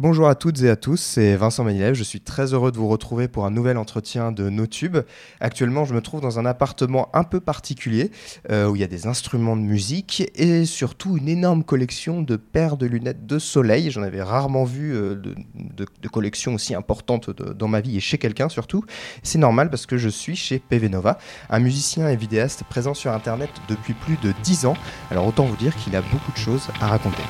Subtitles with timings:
[0.00, 1.94] Bonjour à toutes et à tous, c'est Vincent Manilev.
[1.94, 4.96] Je suis très heureux de vous retrouver pour un nouvel entretien de NoTube.
[5.38, 8.10] Actuellement, je me trouve dans un appartement un peu particulier
[8.50, 12.34] euh, où il y a des instruments de musique et surtout une énorme collection de
[12.34, 13.92] paires de lunettes de soleil.
[13.92, 18.48] J'en avais rarement vu euh, de, collections aussi importantes dans ma vie et chez quelqu'un
[18.48, 18.84] surtout.
[19.22, 21.18] C'est normal parce que je suis chez PV Nova,
[21.50, 24.76] un musicien et vidéaste présent sur Internet depuis plus de 10 ans.
[25.12, 27.22] Alors autant vous dire qu'il a beaucoup de choses à raconter.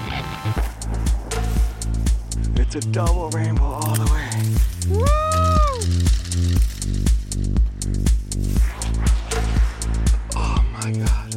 [2.56, 4.30] It's a double rainbow all the way.
[10.36, 11.34] Oh my god.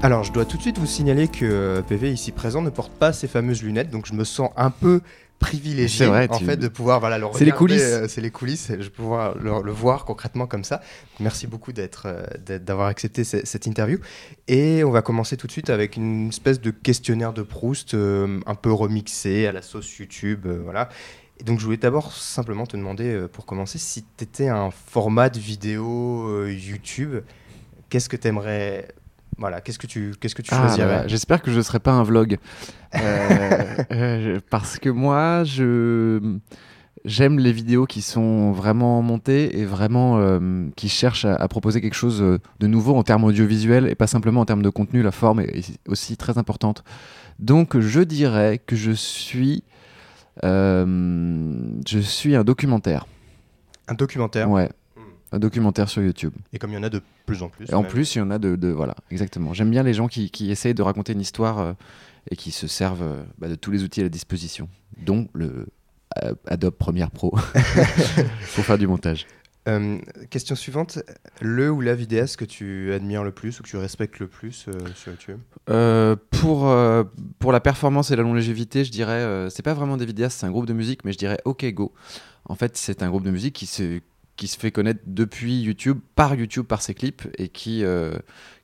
[0.00, 3.12] Alors, je dois tout de suite vous signaler que PV ici présent ne porte pas
[3.12, 5.00] ces fameuses lunettes, donc je me sens un peu
[5.38, 7.80] privilégié en fait de pouvoir voilà le c'est les coulisses.
[7.82, 10.80] euh, c'est les coulisses je pouvoir le, voir concrètement comme ça.
[11.20, 13.98] Merci beaucoup d'être euh, d'avoir accepté cette interview.
[14.48, 18.40] Et on va commencer tout de suite avec une espèce de questionnaire de Proust euh,
[18.46, 20.88] un peu remixé à la sauce YouTube voilà.
[21.40, 25.30] Et donc je voulais d'abord simplement te demander pour commencer si tu étais un format
[25.30, 27.20] de vidéo YouTube
[27.90, 28.88] qu'est-ce que tu aimerais
[29.38, 31.78] voilà, qu'est-ce que tu, qu'est-ce que tu ah, choisirais bah, J'espère que je ne serai
[31.78, 32.38] pas un vlog.
[32.96, 33.00] Euh,
[33.92, 36.38] euh, parce que moi, je
[37.04, 41.94] j'aime les vidéos qui sont vraiment montées et vraiment euh, qui cherchent à, proposer quelque
[41.94, 45.02] chose de nouveau en termes audiovisuels et pas simplement en termes de contenu.
[45.02, 46.82] La forme est aussi très importante.
[47.38, 49.62] Donc, je dirais que je suis,
[50.42, 53.06] je suis un documentaire.
[53.86, 54.50] Un documentaire?
[54.50, 54.68] Ouais
[55.32, 56.32] un documentaire sur YouTube.
[56.52, 57.66] Et comme il y en a de plus en plus.
[57.70, 59.52] Et en plus, il y en a de, de voilà, exactement.
[59.52, 61.72] J'aime bien les gens qui, qui, essayent de raconter une histoire euh,
[62.30, 64.68] et qui se servent euh, bah, de tous les outils à la disposition,
[65.04, 65.66] dont le
[66.24, 67.30] euh, Adobe Premiere Pro
[68.54, 69.26] pour faire du montage.
[70.30, 71.00] question suivante,
[71.42, 74.66] le ou la vidéaste que tu admires le plus ou que tu respectes le plus
[74.94, 75.40] sur YouTube?
[76.30, 76.74] Pour,
[77.38, 80.50] pour la performance et la longévité, je dirais, c'est pas vraiment des vidéastes, c'est un
[80.50, 81.92] groupe de musique, mais je dirais OK Go.
[82.46, 84.00] En fait, c'est un groupe de musique qui se,
[84.38, 88.16] qui se fait connaître depuis YouTube, par YouTube, par ses clips, et qui, euh,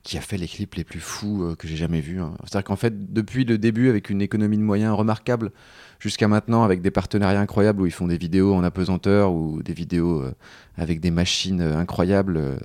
[0.03, 2.21] qui a fait les clips les plus fous euh, que j'ai jamais vus.
[2.21, 2.33] Hein.
[2.45, 5.51] C'est-à-dire qu'en fait, depuis le début, avec une économie de moyens remarquable,
[5.99, 9.73] jusqu'à maintenant, avec des partenariats incroyables où ils font des vidéos en apesanteur ou des
[9.73, 10.33] vidéos euh,
[10.77, 12.57] avec des machines incroyables,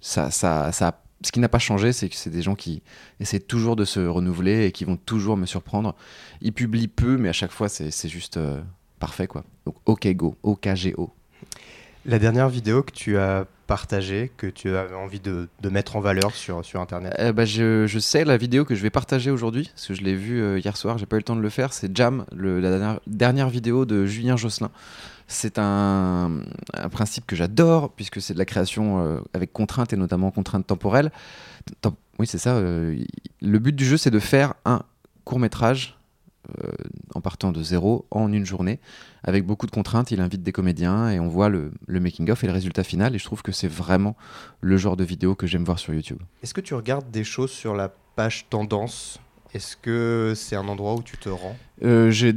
[0.00, 2.82] ça, ça, ça, ce qui n'a pas changé, c'est que c'est des gens qui
[3.18, 5.96] essaient toujours de se renouveler et qui vont toujours me surprendre.
[6.42, 8.38] Ils publient peu, mais à chaque fois, c'est juste
[8.98, 9.26] parfait.
[9.26, 9.42] quoi.
[9.64, 11.14] Donc, OK Go, OKGO.
[12.04, 16.34] La dernière vidéo que tu as partagée, que tu as envie de, mettre en valeur
[16.34, 19.86] sur, sur Internet eh ben, je, sais la vidéo que je vais partager aujourd'hui, parce
[19.86, 21.72] que je l'ai vue euh, hier soir, j'ai pas eu le temps de le faire.
[21.72, 24.70] C'est Jam, la dernière, vidéo de Julien Josselin.
[25.28, 26.42] C'est un,
[26.90, 31.12] principe que j'adore, puisque c'est de la création euh, avec contraintes et notamment contraintes temporelles.
[32.18, 32.56] oui, c'est ça.
[32.56, 32.98] Euh,
[33.40, 34.82] le but du jeu, c'est de faire un
[35.24, 35.96] court métrage
[37.14, 38.80] en partant de zéro en une journée
[39.24, 40.10] avec beaucoup de contraintes.
[40.10, 43.14] Il invite des comédiens et on voit le, making-of et le résultat final.
[43.14, 44.16] Et je trouve que c'est vraiment
[44.60, 46.18] le genre de vidéo que j'aime voir sur YouTube.
[46.42, 49.20] Est-ce que tu regardes des choses sur la page tendance?
[49.54, 51.56] Est-ce que c'est un endroit où tu te rends?
[51.84, 52.34] Euh, j'ai...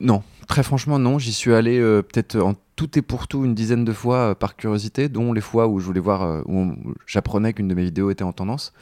[0.00, 1.18] Non, très franchement, non.
[1.18, 4.34] J'y suis allé euh, peut-être en tout et pour tout une dizaine de fois euh,
[4.34, 6.72] par curiosité, dont les fois où je voulais voir, où
[7.06, 8.72] j'apprenais qu'une de mes vidéos était en tendance.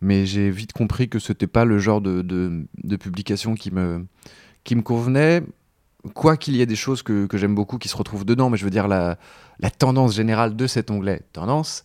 [0.00, 4.06] Mais j'ai vite compris que c'était pas le genre de, de, publication qui me,
[4.64, 5.42] qui me convenait
[6.14, 8.64] quoi qu'il y ait des choses que, j'aime beaucoup qui se retrouvent dedans, mais je
[8.64, 9.18] veux dire la,
[9.78, 11.84] tendance générale de cet onglet tendance,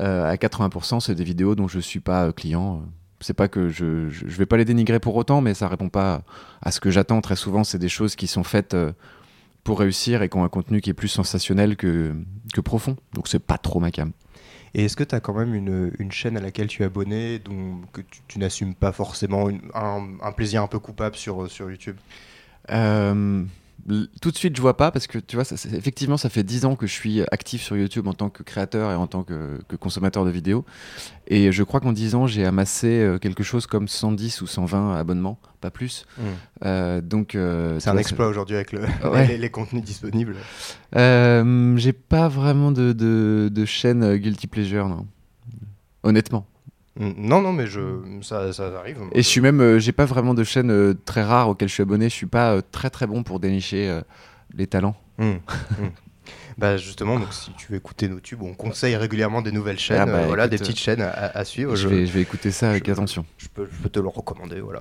[0.00, 2.82] euh, à 80%, c'est des vidéos dont je ne suis pas euh, client.
[3.20, 6.22] C'est pas que je, ne vais pas les dénigrer pour autant, mais ça répond pas
[6.62, 7.20] à ce que j'attends.
[7.20, 8.92] Très souvent, c'est des choses qui sont faites euh,
[9.62, 12.14] pour réussir et qui ont un contenu qui est plus sensationnel que,
[12.54, 12.96] que profond.
[13.12, 14.12] Donc c'est pas trop ma cam.
[14.74, 17.80] Et est-ce que tu as quand même une, chaîne à laquelle tu es abonné, dont,
[17.92, 21.96] que tu, n'assumes pas forcément un, plaisir un peu coupable sur, sur YouTube?
[24.20, 26.64] Tout de suite, je vois pas parce que tu vois, ça, effectivement, ça fait 10
[26.64, 29.58] ans que je suis actif sur YouTube en tant que créateur et en tant que,
[29.78, 30.64] consommateur de vidéos.
[31.26, 34.96] Et je crois qu'en 10 ans, j'ai amassé euh, quelque chose comme 110 ou 120
[34.96, 36.06] abonnements, pas plus.
[36.18, 36.22] Mmh.
[36.64, 38.82] Euh, donc, euh, c'est un exploit aujourd'hui avec le,
[39.38, 40.36] les, contenus disponibles.
[40.92, 45.06] j'ai pas vraiment de, de, de chaîne guilty pleasure, non.
[46.02, 46.46] Honnêtement.
[47.00, 47.80] Non, non, mais je,
[48.20, 48.98] ça, ça arrive.
[49.12, 51.74] Et je suis même, euh, j'ai pas vraiment de chaîne euh, très rare auquel je
[51.74, 52.10] suis abonné.
[52.10, 54.00] Je suis pas euh, très très bon pour dénicher
[54.54, 54.94] les talents.
[55.18, 55.38] Mmh, mmh.
[56.58, 60.00] Bah justement, donc si tu veux écouter nos tubes, on conseille régugulièrement des nouvelles chaînes,
[60.00, 61.74] ah bah, voilà, des petites chaînes à, suivre.
[61.74, 63.24] Je, vais, je, vais, écouter ça avec attention.
[63.38, 64.80] Je peux, je peux, te le recommander, voilà.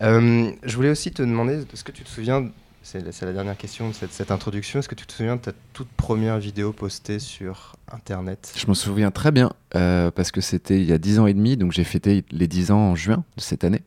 [0.00, 2.50] je voulais aussi te demander, est-ce que tu te souviens
[2.82, 4.78] c'est la dernière question de cette, cette introduction.
[4.78, 8.52] Est-ce que tu te souviens de ta toute première vidéo postée sur Internet?
[8.56, 11.34] Je m'en souviens très bien, euh, parce que c'était il y a 10 ans et
[11.34, 13.82] demi, donc j'ai fêté les 10 ans en juin de cette année.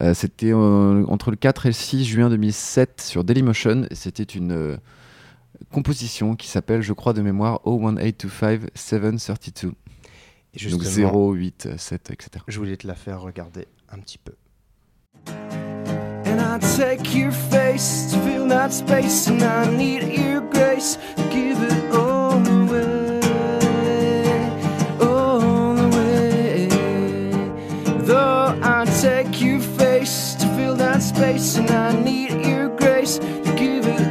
[0.00, 3.86] Euh, c'était euh, entre le 4 et le 6 juin 2007 sur Dailymotion.
[3.92, 4.76] C'était une euh,
[5.72, 9.74] composition qui s'appelle, je crois de mémoire, 01825 732.
[10.52, 12.30] Et Donc justement, 0, 8, 7, etc.
[12.48, 14.32] je voulais te la faire regarder un petit peu.
[16.26, 18.19] And I take your face to
[18.50, 23.20] that space, and I need your grace to give it all away,
[25.00, 26.66] all away.
[28.02, 33.54] Though I take your face to fill that space, and I need your grace to
[33.56, 34.09] give it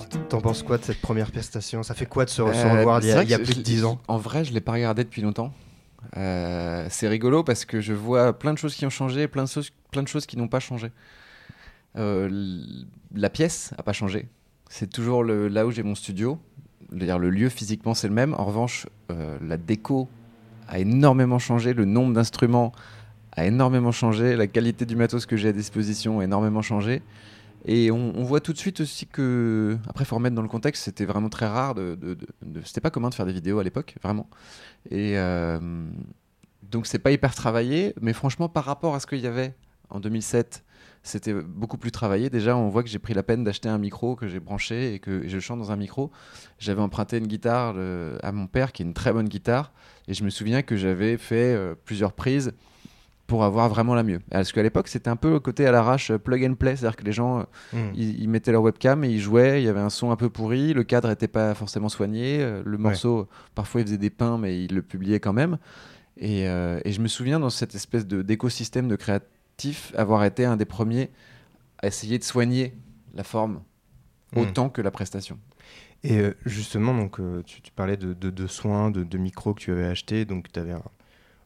[0.00, 1.82] Alors, t'en penses quoi de cette première prestation?
[1.82, 3.84] Ça fait quoi de se, se Euh, revoir il y a, y plus de 10
[3.84, 4.00] ans?
[4.08, 5.52] En vrai, je l'ai pas regardé depuis longtemps.
[6.16, 9.48] Euh, c'est rigolo parce que je vois plein de choses qui ont changé, plein de
[9.48, 10.90] choses, plein de choses qui n'ont pas changé.
[11.98, 12.58] Euh,
[13.14, 14.28] la pièce a pas changé.
[14.70, 16.38] C'est toujours le, là où j'ai mon studio.
[16.92, 18.34] Le lieu physiquement c'est le même.
[18.34, 20.08] En revanche, euh, la déco
[20.68, 21.74] a énormément changé.
[21.74, 22.72] Le nombre d'instruments
[23.32, 24.34] a énormément changé.
[24.36, 27.02] La qualité du matos que j'ai à disposition a énormément changé.
[27.64, 31.04] Et on, voit tout de suite aussi que, après, faut remettre dans le contexte, c'était
[31.04, 31.74] vraiment très rare.
[31.74, 32.16] De-
[32.64, 34.28] c'était pas commun de faire des vidéos à l'époque, vraiment.
[34.90, 35.58] Et euh,
[36.62, 39.54] donc c'est pas hyper travaillé, mais franchement, par rapport à ce qu'il y avait
[39.90, 40.64] en 2007,
[41.02, 42.30] c'était beaucoup plus travaillé.
[42.30, 44.98] Déjà, on voit que j'ai pris la peine d'acheter un micro que j'ai branché et
[44.98, 46.10] que je chante dans un micro.
[46.58, 49.72] J'avais emprunté une guitare euh, à mon père, qui est une très bonne guitare,
[50.08, 52.52] et je me souviens que j'avais fait euh, plusieurs prises
[53.30, 54.18] pour avoir vraiment la mieux.
[54.28, 56.96] Parce qu'à l'époque, c'était un peu le côté à l'arrache, euh, plug and play, c'est-à-dire
[56.96, 57.42] que les gens, euh,
[57.72, 57.92] Hmm.
[57.94, 60.28] ils, ils mettaient leur webcam et ils jouaient, il y avait un son un peu
[60.28, 64.36] pourri, le cadre n'était pas forcément soigné, euh, le morceau, parfois il faisait des pains,
[64.36, 65.58] mais il le publiait quand même.
[66.16, 70.44] Et, euh, et je me souviens dans cette espèce de- d'écosystème de créatifs avoir été
[70.44, 71.10] un des premiers
[71.82, 72.74] à essayer de soigner
[73.14, 73.62] la forme
[74.34, 74.40] Hmm.
[74.40, 75.38] autant que la prestation.
[76.02, 79.54] Et euh, justement, donc, euh, tu, tu parlais de, de- de soins, de, de micros
[79.54, 80.74] que tu avais acheté, donc tu avais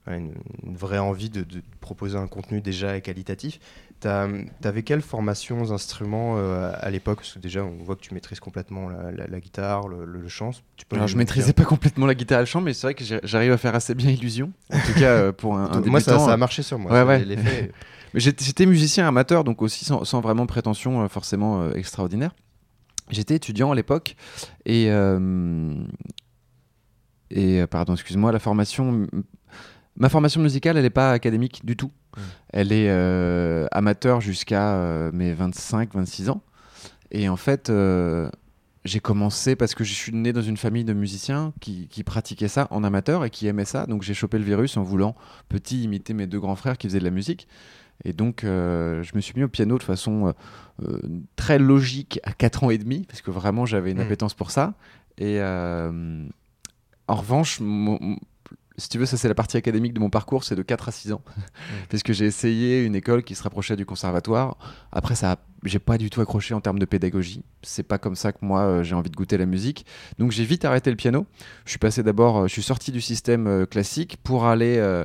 [0.07, 0.35] une,
[0.65, 3.59] une vraie envie de, de proposer un contenu déjà qualitatif.
[4.01, 7.19] Tu avais quelle formation aux instruments euh, à l'époque?
[7.21, 10.21] Parce que déjà, on voit que tu maîtrises complètement la, la- la guitare, le, le-
[10.21, 10.51] le chant.
[10.77, 12.95] Tu peux Alors je maîtrisais pas complètement la guitare et le chant, mais c'est vrai
[12.95, 14.53] que j'arrive à faire assez bien illusion.
[14.71, 16.93] En tout cas euh, pour un, un Moi, ça, a marché sur moi.
[16.93, 17.25] Ouais, ça, ouais.
[17.25, 17.73] l'effet-
[18.15, 22.33] Mais J'étais musicien amateur, donc aussi sans, sans vraiment prétention euh, forcément euh, extraordinaire.
[23.11, 24.17] J'étais étudiant à l'époque
[24.67, 25.75] et, euh,
[27.31, 29.07] et euh, pardon, excuse-moi, la formation,
[29.97, 31.91] ma formation musicale, elle n'est pas académique du tout.
[32.17, 32.21] Mm.
[32.51, 36.43] Elle est euh, amateur jusqu'à euh, mes 25, 26 ans.
[37.11, 38.29] Et en fait, euh,
[38.85, 42.49] j'ai commencé parce que je suis né dans une famille de musiciens qui, qui pratiquaient
[42.49, 43.87] ça en amateur et qui aimaient ça.
[43.87, 45.15] Donc j'ai chopé le virus en voulant
[45.49, 47.47] petit imiter mes deux grands frères qui faisaient de la musique.
[48.05, 50.35] Et donc, euh, je me suis mis au piano de façon
[51.37, 54.01] très logique à 4 ans et demi, parce que vraiment, j'avais une Mm.
[54.01, 54.75] appétence pour ça.
[55.17, 57.61] Et en revanche,
[58.77, 60.93] si tu veux, ça c'est la partie académique de mon parcours, c'est de 4 à
[60.93, 61.23] 6 ans.
[61.91, 64.57] parce que j'ai essayé une école qui se rapprochait du conservatoire.
[64.91, 67.45] Après, ça, j'ai pas du tout accroché en termes de pédagogie.
[67.63, 69.87] C'est pas comme ça que moi, euh, j'ai envie de goûter la musique.
[70.19, 71.27] Donc, j'ai vite arrêté le piano.
[71.65, 75.05] Je suis passé d'abord, euh, je suis sorti du système euh, classique pour aller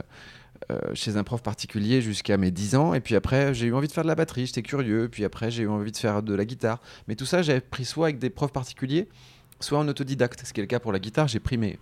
[0.93, 2.93] chez un prof particulier jusqu'à mes 10 ans.
[2.93, 5.09] Et puis après, j'ai eu envie de faire de la batterie, j'étais curieux.
[5.09, 6.79] Puis après, j'ai eu envie de faire de la guitare.
[7.07, 9.07] Mais tout ça, j'avais pris soit avec des profs particuliers,
[9.59, 10.45] soit en autodidacte.
[10.45, 11.27] Ce qui est le cas pour la guitare.
[11.27, 11.79] J'ai pris mes,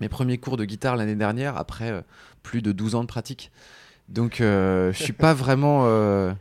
[0.00, 2.02] mes premiers cours de guitare l'année dernière, après euh,
[2.42, 3.50] plus de 12 ans de pratique.
[4.08, 5.82] Donc, euh, je suis pas vraiment...
[5.86, 6.32] euh,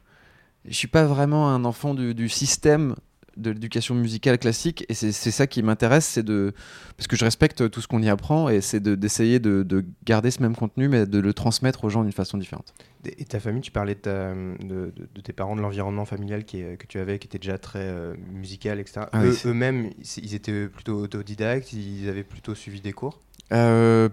[0.68, 2.96] je suis pas vraiment un enfant du, du système
[3.38, 6.54] de l'éducation musicale classique et c'est ça qui m'intéresse c'est de
[6.98, 9.86] parce que je respecte tout ce qu'on y apprend et c'est de- d'essayer de, de
[10.06, 12.74] garder ce même contenu mais de le transmettre aux gens d'une façon différente.
[13.20, 16.44] Et ta famille, tu parlais de, ta- de- de- de tes parents, de l'environnement familial
[16.44, 19.02] qui est- que tu avais, qui était déjà très euh, musical, etc.
[19.12, 19.92] Ah oui, Eux- c'est- Eux-mêmes,
[20.24, 23.22] ils étaient plutôt autodidactes, ils avaient plutôt suivi des cours?
[23.54, 24.10] Euh,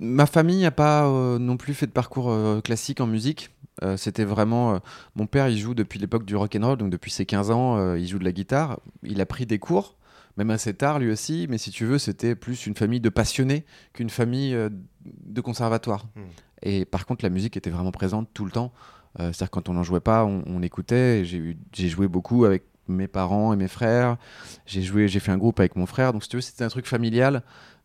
[0.00, 3.50] ma famille n'a pas euh, non plus fait de parcours euh, classique en musique.
[3.82, 4.80] Euh, c'était vraiment
[5.16, 7.94] mon père il joue depuis l'époque du rock and roll donc depuis ses 15 ans
[7.94, 8.80] il joue de la guitare.
[9.02, 9.98] Il a pris des cours
[10.38, 13.66] même assez tard lui aussi mais si tu veux c'était plus une famille de passionnés
[13.92, 14.56] qu'une famille
[15.04, 16.06] de conservatoire.
[16.16, 16.22] Hmm.
[16.62, 18.72] et par contre la musique était vraiment présente tout le temps.
[19.18, 21.24] C'est-à-dire quand on n'en jouait pas on, on écoutait.
[21.26, 24.16] J'ai joué beaucoup avec mes parents et mes frères.
[24.64, 26.14] J'ai joué j'ai fait un groupe avec mon frère.
[26.14, 27.42] Donc si tu veux c'était un truc familial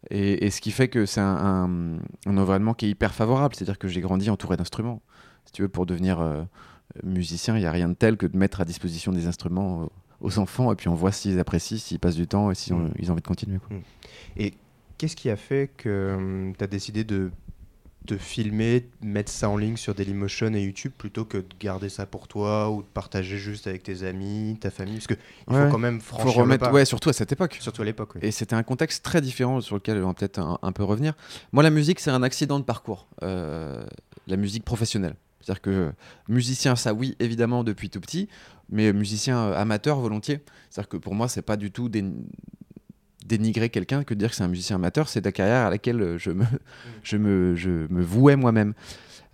[0.09, 1.25] et, et ce qui fait que c'est un,
[1.65, 5.01] un- un environnement qui est hyper favorable, c'est-à-dire que j'ai grandi entouré d'instruments.
[5.45, 6.43] Si tu veux, pour devenir euh,
[7.03, 9.89] musicien, il n'y a rien de tel que de mettre à disposition des instruments
[10.19, 12.79] aux enfants et puis on voit s'ils apprécient, s'ils passent du temps et s'ils ont,
[12.79, 12.93] Mm.
[12.99, 13.57] ils ont envie de continuer.
[13.59, 13.77] quoi.
[14.37, 14.53] Et
[14.97, 17.31] qu'est-ce qui a fait que tu as décidé de
[18.05, 22.05] de filmer, mettre ça en ligne sur Dailymotion et YouTube plutôt que de garder ça
[22.07, 25.17] pour toi ou de partager juste avec tes amis, ta famille Parce qu'il
[25.47, 25.65] Ouais.
[25.65, 26.71] faut quand même Faut franchir le remettre, pas.
[26.71, 27.57] ouais, surtout à cette époque.
[27.61, 28.21] Surtout à l'époque, oui.
[28.23, 31.13] Et c'était un contexte très différent sur lequel on va peut-être un, un peu revenir.
[31.51, 33.07] Moi, la musique, c'est un accident de parcours.
[33.21, 33.85] Euh,
[34.27, 35.15] la musique professionnelle.
[35.39, 35.91] C'est-à-dire que
[36.27, 38.29] musicien, ça oui, évidemment, depuis tout petit,
[38.69, 40.39] mais musicien euh, amateur, volontiers.
[40.69, 42.03] C'est-à-dire que pour moi, c'est pas du tout dé-
[43.25, 45.09] dénigrer quelqu'un que de dire que c'est un musicien amateur.
[45.09, 46.45] C'est la carrière à laquelle euh, je me,
[47.03, 48.73] je me, je me vouais moi-même.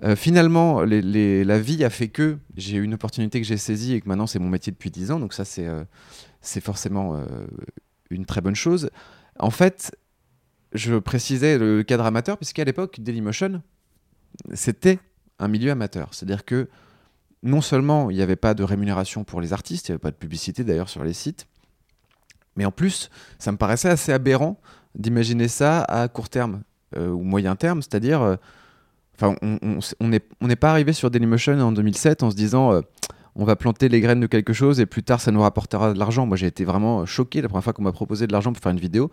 [0.04, 4.02] Euh, finalement, la vie a fait que j'ai eu une opportunité que j'ai saisie et
[4.02, 5.20] que maintenant c'est mon métier depuis 10 ans.
[5.20, 5.84] Donc ça, c'est euh,
[6.62, 7.20] forcément
[8.12, 8.92] une très bonne chose.
[9.40, 9.98] En fait,
[10.74, 13.64] je précisais le cadre amateur, puisqu'à l'époque, Dailymotion,
[14.54, 15.00] c'était
[15.40, 16.14] un milieu amateur.
[16.14, 16.70] C'est-à-dire que
[17.44, 20.12] non seulement il n'y avait pas de rémunération pour les artistes, il n'y avait pas
[20.12, 21.48] de publicité d'ailleurs sur les sites,
[22.58, 23.10] mais en plus,
[23.40, 24.60] ça me paraissait assez aberrant
[24.96, 26.62] d'imaginer ça à court terme
[26.98, 28.36] euh, ou moyen terme, c'est-à-dire, euh,
[29.22, 32.74] on on- on n'est on n'est pas arrivé sur Dailymotion en 2007 en se disant,
[32.74, 32.82] euh,
[33.36, 36.00] on va planter les graines de quelque chose et plus tard ça nous rapportera de
[36.00, 36.26] l'argent.
[36.26, 38.72] Moi, j'ai été vraiment choqué la première fois qu'on m'a proposé de l'argent pour faire
[38.72, 39.12] une vidéo.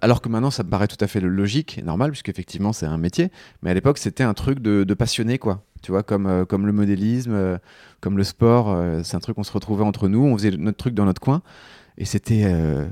[0.00, 2.86] Alors que maintenant, ça me paraît tout à fait logique et normal, puisque effectivement, c'est
[2.86, 3.30] un métier.
[3.62, 5.62] Mais à l'époque, c'était un truc de, de passionné, quoi.
[5.82, 7.58] Tu vois, comme, comme le modélisme,
[8.00, 8.74] comme le sport.
[9.04, 11.42] c'est un truc, on se retrouvait entre nous, on faisait notre truc dans notre coin.
[11.98, 12.86] Et c'était euh,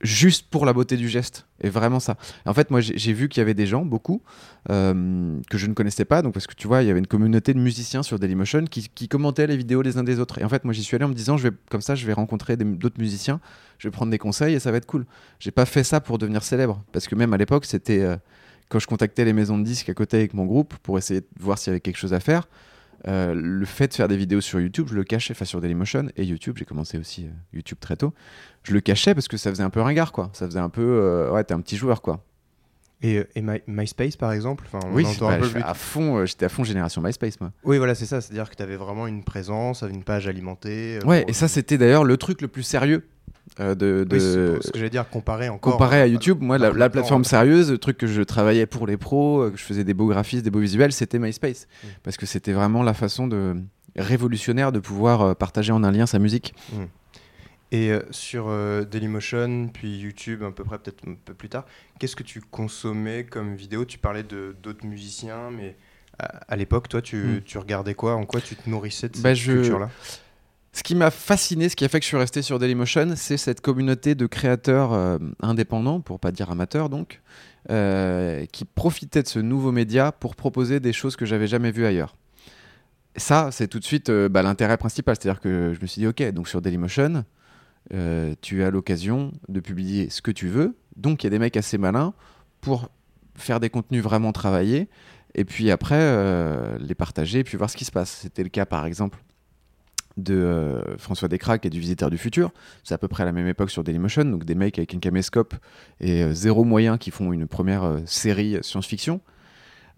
[0.00, 1.46] juste pour la beauté du geste.
[1.60, 2.16] Et vraiment ça.
[2.46, 4.22] En fait, moi, j'ai vu qu'il y avait des gens, beaucoup,
[4.70, 6.22] euh, que je ne connaissais pas.
[6.22, 8.88] Donc, parce que tu vois, il y avait une communauté de musiciens sur Dailymotion qui,
[8.88, 10.38] qui commentaient les vidéos les uns des autres.
[10.38, 12.06] Et en fait, moi, j'y suis allé en me disant, je vais, comme ça, je
[12.06, 13.40] vais rencontrer d'autres musiciens,
[13.78, 15.04] je vais prendre des conseils et ça va être cool.
[15.40, 16.84] J'ai pas fait ça pour devenir célèbre.
[16.92, 18.00] Parce que même à l'époque, c'était.
[18.00, 18.16] euh,
[18.68, 21.26] quand je contactais les maisons de disques à côté avec mon groupe pour essayer de
[21.40, 22.48] voir s'il y avait quelque chose à faire,
[23.06, 26.08] euh, le fait de faire des vidéos sur YouTube, je le cachais, enfin sur Dailymotion
[26.16, 28.12] et YouTube, j'ai commencé aussi euh, YouTube très tôt.
[28.64, 30.30] Je le cachais parce que ça faisait un peu ringard, quoi.
[30.32, 32.24] Ça faisait un peu, euh, ouais, t'es un petit joueur, quoi.
[33.00, 35.60] Et, et My- MySpace, par exemple enfin, on oui, entend bah, un peu je fais
[35.60, 37.52] plus- à fond, j'étais à fond génération MySpace, moi.
[37.62, 38.20] Oui, voilà, c'est ça.
[38.20, 40.98] C'est-à-dire que tu avais vraiment une présence, une page alimentée.
[41.04, 43.06] Ouais, et ça, c'était d'ailleurs le truc le plus sérieux
[43.60, 45.72] euh, de, Oui, ce que j'allais dire, comparé encore.
[45.72, 46.38] comparé à euh, YouTube.
[46.40, 49.62] Moi, la, plateforme euh, sérieuse, le truc que je travaillais pour les pros, que je
[49.62, 51.66] faisais des beaux graphismes, des beaux visuels, c'était MySpace.
[51.82, 51.86] Mm.
[52.02, 53.56] Parce que c'était vraiment la façon de
[53.96, 56.54] révolutionnaire de pouvoir partager en un lien sa musique.
[57.70, 61.66] Et euh, sur euh, Dailymotion, puis YouTube, à peu près peut-être un peu plus tard,
[61.98, 63.84] qu'est-ce que tu consommais comme vidéo?
[63.84, 65.76] Tu parlais de d'autres musiciens, mais
[66.18, 67.40] à, à l'époque, toi, tu, Hmm.
[67.44, 68.14] tu regardais quoi?
[68.14, 69.90] En quoi tu te nourrissais de cette Bah, je- culture-là?
[70.72, 73.36] Ce qui m'a fasciné, ce qui a fait que je suis resté sur Dailymotion, c'est
[73.36, 77.22] cette communauté de créateurs euh, indépendants, pour pas dire amateurs donc,
[77.70, 81.86] euh, qui profitaient de ce nouveau média pour proposer des choses que j'avais jamais vues
[81.86, 82.16] ailleurs.
[83.16, 85.16] Ça, c'est tout de suite euh, bah, l'intérêt principal.
[85.18, 87.24] C'est-à-dire que je me suis dit, ok, donc sur Dailymotion,
[88.42, 90.76] tu as l'occasion de publier ce que tu veux.
[90.96, 92.12] Donc il y a des mecs assez malins
[92.60, 92.90] pour
[93.34, 94.88] faire des contenus vraiment travaillés
[95.34, 98.10] et puis après les partager et puis voir ce qui se passe.
[98.10, 99.18] C'était le cas par exemple
[100.18, 102.50] de euh, François Descraques et du Visiteur du Futur.
[102.84, 104.98] C'est à peu près à la même époque sur Dailymotion, donc des mecs avec un
[104.98, 105.54] caméscope
[106.00, 109.20] et euh, zéro moyen qui font une première euh, série science-fiction.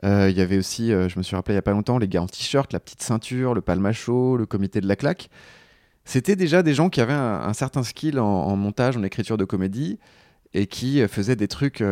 [0.03, 2.23] Il y avait aussi, je me suis rappelé il y a pas longtemps, les gars
[2.23, 5.29] en t-shirt, la petite ceinture, le palmacho, le comité de la claque.
[6.07, 9.99] C'était déjà des gens qui avaient un, certain skill en, montage, en écriture de comédie
[10.55, 11.85] et qui faisaient des trucs,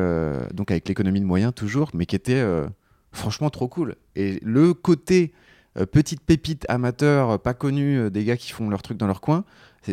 [0.55, 2.43] donc avec l'économie de moyens toujours, mais qui étaient
[3.13, 3.97] franchement trop cool.
[4.17, 5.35] Et le côté
[5.77, 9.07] euh, petite pépite amateur, euh, pas connu, euh, des gars qui font leur truc dans
[9.07, 9.45] leur coin,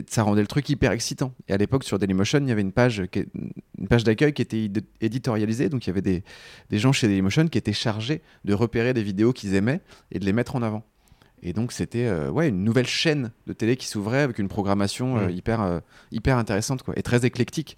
[0.08, 1.34] ça rendait le truc hyper excitant.
[1.48, 3.02] Et à l'époque, sur Dailymotion, il y avait une page,
[3.78, 5.70] une page d'accueil qui était édi- éditorialisée.
[5.70, 6.24] Donc il y avait des,
[6.70, 10.26] des gens chez Dailymotion qui étaient chargés de repérer des vidéos qu'ils aimaient et de
[10.26, 10.84] les mettre en avant.
[11.44, 15.18] Et donc c'était euh, ouais, une nouvelle chaîne de télé qui s'ouvrait avec une programmation
[15.18, 15.32] euh, Mm.
[15.32, 15.80] hyper, euh,
[16.12, 17.78] hyper intéressante quoi, et très éclectique.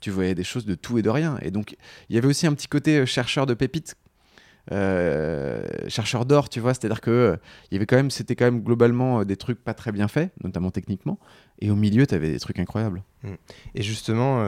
[0.00, 1.38] Tu voyais des choses de tout et de rien.
[1.42, 1.76] Et donc
[2.08, 3.94] il y avait aussi un petit côté chercheur de pépites
[4.70, 7.36] euh, chercheur d'or, tu vois, c'est-à-dire que euh,
[7.70, 10.06] il y avait quand même, c'était quand même globalement euh, des trucs pas très bien
[10.06, 11.18] faits, notamment techniquement,
[11.60, 13.02] et au milieu, tu avais des trucs incroyables.
[13.74, 14.44] Et justement,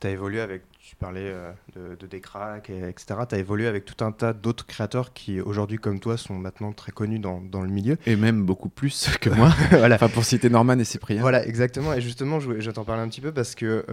[0.00, 1.32] tu as évolué avec, tu parlais
[1.76, 3.20] de, de et, etc.
[3.28, 6.72] Tu as évolué avec tout un tas d'autres créateurs qui, aujourd'hui, comme toi, sont maintenant
[6.72, 7.96] très connus dans, dans le milieu.
[8.06, 9.52] Et même beaucoup plus que moi.
[9.70, 9.96] voilà.
[9.96, 11.20] enfin, pour citer Norman et Cyprien.
[11.20, 11.92] Voilà, exactement.
[11.94, 13.84] Et justement, je, je vais t'en parler un petit peu parce que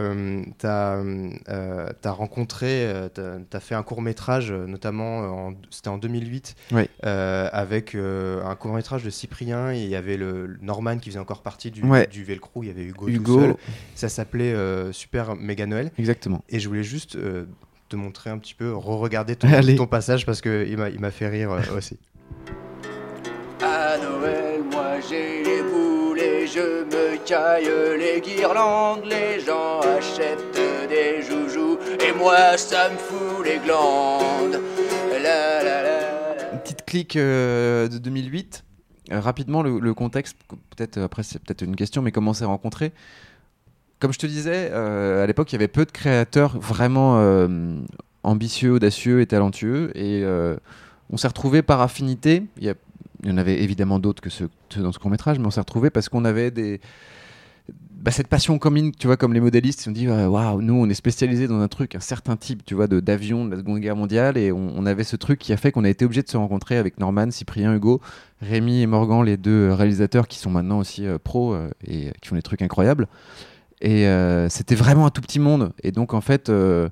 [0.60, 6.56] tu as, rencontré, tu as, fait un court métrage, notamment, euh, en- c'était en 2008,
[6.72, 6.84] Oui.
[7.06, 9.72] euh, avec euh, un court métrage de Cyprien.
[9.74, 12.08] Et il y avait le, Norman qui faisait encore partie du, Ouais.
[12.08, 12.64] du Velcro.
[12.64, 13.56] Il y avait Hugo, tout Hugo, seul.
[13.96, 15.92] Ça s'appelait euh, Super Méga Noël.
[15.98, 16.44] exactement.
[16.50, 17.46] Et je voulais juste euh,
[17.94, 19.48] te montrer un petit peu, re-regarder ton,
[19.78, 22.00] ton passage parce qu'il m'a il m'a fait rire euh, aussi.
[23.62, 27.70] À Noël, moi j'ai les boules et je me écaillent
[28.00, 30.60] les guirlandes, les gens achètent
[30.90, 34.60] des joujoux, et moi ça me fout les glandes.
[35.12, 36.54] La, la, la, la.
[36.54, 38.64] Une petite clique euh, de 2008.
[39.12, 40.36] Euh, rapidement, le, le contexte,
[40.76, 42.92] peut-être après c'est peut-être une question, mais comment s'est rencontrés?
[44.04, 47.80] Comme je te disais, euh, à l'époque, il y avait peu de créateurs vraiment euh,
[48.24, 49.92] ambitieux, audacieux et talentueux.
[49.96, 50.58] Et euh,
[51.10, 52.44] on s'est retrouvés par affinité.
[52.60, 52.76] Il
[53.24, 55.90] y, en avait évidemment d'autres que ceux, dans ce court métrage, mais on s'est retrouvés
[55.90, 56.52] parce qu'on avait
[57.94, 60.90] bah, cette passion commune, tu vois, comme les modélistes, ils ont dit waouh, nous on
[60.90, 63.96] est spécialisés dans un truc, un certain type, tu vois, d'avion de la Seconde Guerre
[63.96, 66.36] mondiale, et on, avait ce truc qui a fait qu'on a été obligé de se
[66.36, 68.02] rencontrer avec Norman, Cyprien, Hugo,
[68.42, 71.56] Rémi et Morgan, les deux réalisateurs qui sont maintenant aussi pros
[71.88, 73.08] et qui font des trucs incroyables.
[73.84, 75.74] Et euh, c'était vraiment un tout petit monde.
[75.84, 76.88] Et donc en fait, euh,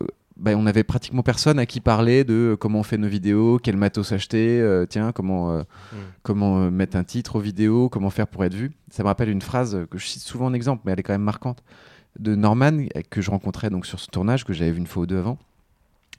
[0.00, 3.58] euh, bah, on avait pratiquement personne à qui parler de comment on fait nos vidéos,
[3.58, 5.62] quel matos acheter, euh, tiens, comment, euh,
[5.92, 5.96] Mm.
[6.22, 8.70] comment euh, mettre un titre aux vidéos, comment faire pour être vu.
[8.90, 11.14] Ça me rappelle une phrase que je cite souvent en exemple, mais elle est quand
[11.14, 11.62] même marquante,
[12.18, 15.06] de Norman, que je rencontrais donc sur ce tournage, que j'avais vu une fois ou
[15.06, 15.38] deux avant,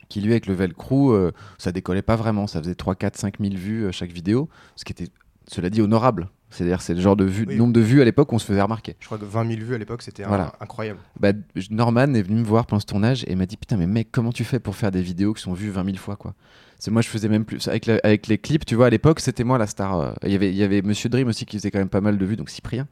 [0.09, 1.15] qui lui, avec le Velcro,
[1.57, 2.47] ça décollait pas vraiment.
[2.47, 5.09] Ça faisait 3, 4, 5 000 vues chaque vidéo, ce qui était,
[5.47, 6.29] cela dit, honorable.
[6.51, 7.55] C'est-à-dire, c'est le genre de vue, Oui.
[7.57, 8.95] nombre de vues à l'époque où on se faisait remarquer.
[8.99, 10.51] Je crois que 20 000 vues à l'époque, c'était Voilà.
[10.59, 10.99] incroyable.
[11.19, 11.31] Bah,
[11.69, 14.31] Norman est venu me voir pendant ce tournage et m'a dit Putain, mais mec, comment
[14.31, 16.33] tu fais pour faire des vidéos qui sont vues 20 000 fois quoi?
[16.77, 17.67] C'est moi, je faisais même plus.
[17.67, 19.99] Avec, la- avec les clips, tu vois, à l'époque, c'était moi la star.
[19.99, 22.01] euh, Il y avait, il y avait Monsieur Dream aussi qui faisait quand même pas
[22.01, 22.87] mal de vues, donc Cyprien.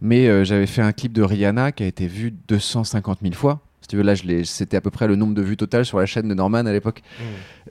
[0.00, 3.60] Mais euh, j'avais fait un clip de Rihanna qui a été vu 250 000 fois.
[3.80, 6.06] Si tu veux, là, c'était à peu près le nombre de vues total sur la
[6.06, 7.02] chaîne de Norman à l'époque.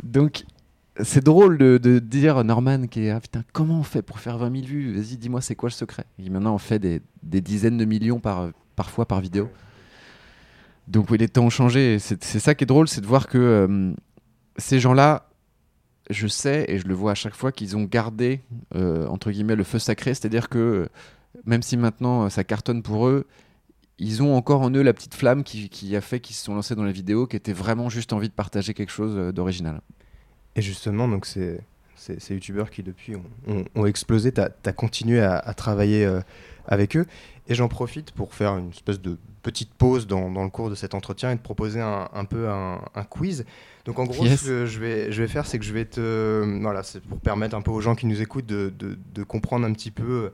[0.03, 0.44] Donc,
[1.02, 4.38] c'est drôle de, de dire Norman qui est ah, putain comment on fait pour faire
[4.38, 4.94] 20 000 vues?
[4.94, 6.06] Vas-y, dis-moi c'est quoi le secret?
[6.20, 9.50] Dit maintenant on fait des, dizaines de millions par parfois par vidéo.
[10.88, 11.98] Donc oui, les temps ont changé.
[12.00, 13.94] C'est ça qui est drôle, c'est de voir que euh,
[14.58, 15.30] ces gens-là,
[16.10, 18.42] je sais et je le vois à chaque fois qu'ils ont gardé
[18.76, 20.90] euh, entre guillemets le feu sacré, c'est-à-dire que
[21.46, 23.26] même si maintenant euh, ça cartonne pour eux,
[23.98, 26.54] ils ont encore en eux la petite flamme qui, qui a fait qu'ils se sont
[26.54, 29.82] lancés dans la vidéo, qui était vraiment juste envie de partager quelque chose d'original.
[30.56, 31.60] Et justement, donc c'est
[31.96, 36.06] ces, ces youtubeurs qui depuis ont, ont- ont explosé, tu as, continué à, à travailler
[36.06, 36.20] euh,
[36.68, 37.06] avec eux.
[37.48, 40.76] Et j'en profite pour faire une espèce de petite pause dans, dans le cours de
[40.76, 43.46] cet entretien et te proposer un, un peu un, un quiz.
[43.84, 44.39] Donc en gros, Yes.
[44.42, 46.60] ce que je vais, je vais faire, c'est que je vais te...
[46.62, 49.66] Voilà, c'est pour permettre un peu aux gens qui nous écoutent de, de- de comprendre
[49.66, 50.30] un petit peu euh,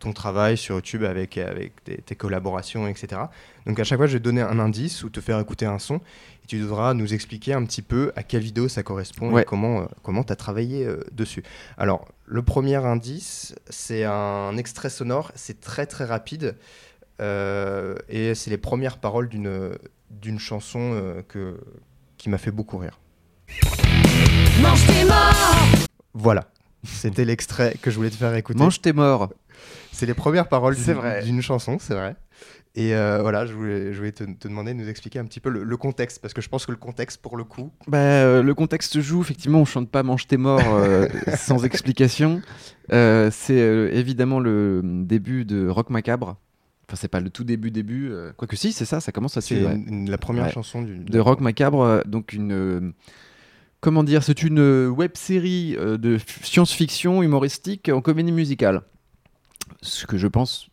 [0.00, 3.22] ton travail sur YouTube avec, avec tes, tes collaborations, etc.
[3.66, 5.78] Donc à chaque fois, je vais te donner un indice ou te faire écouter un
[5.78, 9.42] son et tu devras nous expliquer un petit peu à quelle vidéo ça correspond Ouais.
[9.42, 11.42] et comment euh, comment tu as travaillé euh, dessus.
[11.78, 16.56] Alors, le premier indice, c'est un extrait sonore, c'est très très rapide
[17.20, 19.78] euh, et c'est les premières paroles d'une
[20.10, 21.58] d'une chanson euh, que
[22.18, 22.98] qui m'a fait beaucoup rire.
[24.60, 26.48] Mange tes morts Voilà.
[26.84, 28.58] C'était l'extrait que je voulais te faire écouter.
[28.58, 29.32] Mange tes morts.
[29.92, 31.22] C'est les premières paroles C'est d'une- vrai.
[31.22, 32.16] d'une chanson, c'est vrai.
[32.76, 35.38] Et euh, voilà, je voulais, je voulais te, te demander de nous expliquer un petit
[35.38, 37.98] peu le, le contexte, parce que je pense que le contexte, pour le coup, Bah,
[37.98, 42.42] euh, le contexte joue, effectivement, on chante pas Mange tes morts euh, sans explication.
[42.92, 46.36] Euh, c'est euh, évidemment le début de Rock Macabre.
[46.88, 48.12] Enfin, c'est pas le tout début, début.
[48.36, 50.52] Quoique si, c'est ça, ça commence à c'est la première Ouais.
[50.52, 52.92] chanson du, De Rock Macabre, donc une.
[53.84, 58.80] Comment dire C'est une euh, web série euh, de science-fiction humoristique en comédie musicale.
[59.82, 60.68] Ce que je pense.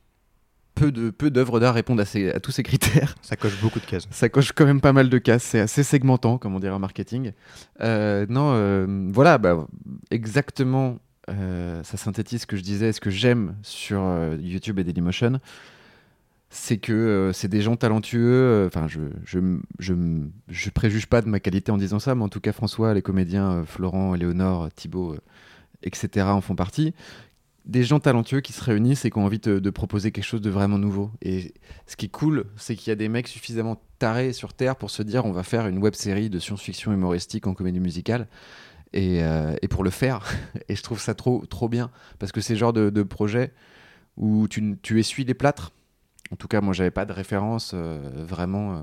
[0.75, 3.15] Peu de peu d'œuvres d'art répondent à, ces- à tous ces critères.
[3.21, 4.07] Ça coche beaucoup de cases.
[4.11, 6.79] Ça coche quand même pas mal de cases, c'est assez segmentant, comme on dirait en
[6.79, 7.33] marketing.
[7.81, 9.67] Euh, non, euh, voilà, bah,
[10.09, 10.97] exactement,
[11.29, 14.01] euh, ça synthétise ce que je disais, ce que j'aime sur
[14.39, 15.41] YouTube et Dailymotion,
[16.53, 19.39] c'est que euh, c'est des gens talentueux, euh, enfin, je, je,
[19.79, 19.93] je,
[20.49, 23.01] je préjuge pas de ma qualité en disant ça, mais en tout cas, François, les
[23.01, 25.19] comédiens, euh, Florent, Léonore, Thibaut, euh,
[25.81, 26.93] etc., en font partie.
[27.63, 30.49] Des gens talentueux qui se réunissent et qui ont envie de, proposer quelque chose de
[30.49, 31.09] vraiment nouveau.
[31.21, 31.53] Et
[31.87, 34.91] ce qui est cool, c'est qu'il y a des mecs suffisamment tarés sur Terre pour
[34.91, 38.27] se dire on va faire une web série de science-fiction humoristique en comédie musicale.
[38.93, 39.19] Et,
[39.61, 40.25] et pour le faire,
[40.69, 43.53] et je trouve ça trop, trop bien, parce que c'est le genre de, de projet
[44.17, 45.71] où tu, tu essuies les plâtres.
[46.31, 48.81] En tout cas, moi, j'avais pas de référence euh, vraiment euh,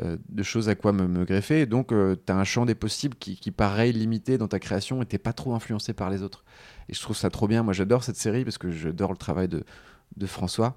[0.00, 1.66] euh, de choses à quoi me, greffer.
[1.66, 5.18] Donc, tu as un champ des possibles qui, paraît limité dans ta création et t'es
[5.18, 6.44] pas trop influencé par les autres.
[6.88, 7.62] Et je trouve ça trop bien.
[7.62, 9.64] Moi, j'adore cette série parce que j'adore le travail de,
[10.16, 10.76] de François.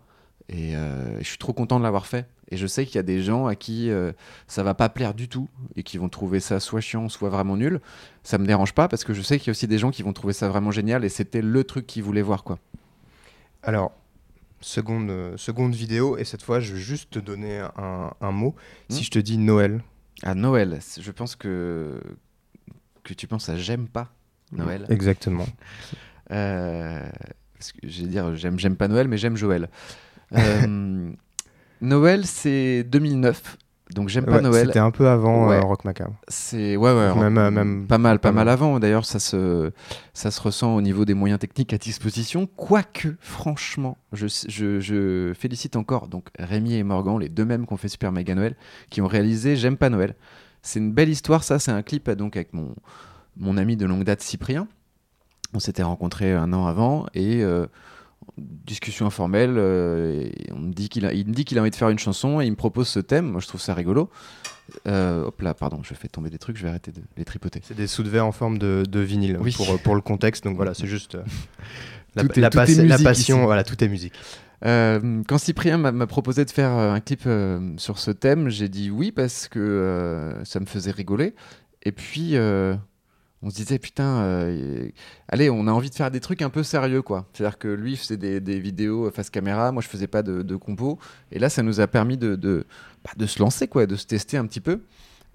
[0.49, 2.27] Et je suis trop content de l'avoir fait.
[2.51, 4.11] Et je sais qu'il y a des gens à qui euh,
[4.45, 7.55] ça va pas plaire du tout et qui vont trouver ça soit chiant, soit vraiment
[7.55, 7.79] nul.
[8.23, 10.03] Ça me dérange pas parce que je sais qu'il y a aussi des gens qui
[10.03, 12.59] vont trouver ça vraiment génial et c'était le truc qu'ils voulaient voir, quoi.
[13.63, 13.93] Alors,
[14.61, 18.55] seconde, euh, seconde vidéo, et cette fois, je vais juste te donner un, un mot.
[18.89, 18.93] Hmm.
[18.93, 19.83] Si je te dis Noël,
[20.23, 21.99] À Noël, je pense que
[23.03, 24.13] que tu penses à j'aime pas
[24.51, 24.85] Noël.
[24.89, 25.47] exactement.
[26.31, 27.09] Euh,
[27.57, 29.67] parce que j'ai dire j'aime j'aime pas Noël, mais j'aime Joël.
[30.33, 31.11] Euh,
[31.81, 33.57] Noël, c'est 2009,
[33.93, 34.67] donc j'aime pas Ouais, Noël.
[34.67, 35.57] C'était un peu avant Ouais.
[35.57, 36.15] euh, Rock Macabre.
[36.27, 37.15] C'est ouais ouais.
[37.15, 38.53] Même, euh, même pas mal, pas, pas mal mal.
[38.53, 38.79] avant.
[38.79, 39.71] D'ailleurs, ça se,
[40.13, 42.47] ça se ressent au niveau des moyens techniques à disposition.
[42.55, 47.73] Quoique, franchement, je, je, je félicite encore donc Rémi et Morgan, les deux mêmes qui
[47.73, 48.55] ont fait Super Mega Noël,
[48.89, 50.15] qui ont réalisé J'aime pas Noël.
[50.61, 51.59] C'est une belle histoire, ça.
[51.59, 52.75] C'est un clip donc avec mon,
[53.37, 54.67] mon ami de longue date Cyprien.
[55.53, 57.65] On s'était rencontrés un an avant et euh,
[58.41, 59.55] discussion informelle.
[59.57, 61.89] euh, et on me dit qu'il a, il me dit qu'il a envie de faire
[61.89, 63.25] une chanson et il me propose ce thème.
[63.31, 64.09] Moi, je trouve ça rigolo.
[64.87, 66.57] Euh, hop là, pardon, je fais tomber des trucs.
[66.57, 67.59] Je vais arrêter de les tripoter.
[67.63, 69.53] C'est des sous de verre en forme de, de vinyle Oui.
[69.55, 70.43] pour, pour le contexte.
[70.43, 71.23] Donc voilà, c'est juste euh,
[72.15, 72.49] la, est-
[73.03, 73.37] passion.
[73.37, 73.43] ici.
[73.45, 74.13] Voilà, tout est musique.
[74.63, 78.69] Euh, quand Cyprien m'a proposé de faire euh, un clip euh, sur ce thème, j'ai
[78.69, 81.33] dit oui parce que euh, ça me faisait rigoler.
[81.83, 82.75] Et puis, euh,
[83.43, 84.89] on se disait, putain, euh,
[85.27, 87.27] allez, on a envie de faire des trucs un peu sérieux, quoi.
[87.33, 90.99] C'est-à-dire que lui faisait des, vidéos face caméra, moi je faisais pas de, de compo.
[91.31, 92.65] Et là, ça nous a permis de, de,
[93.03, 94.81] bah, de se lancer, quoi, de se tester un petit peu.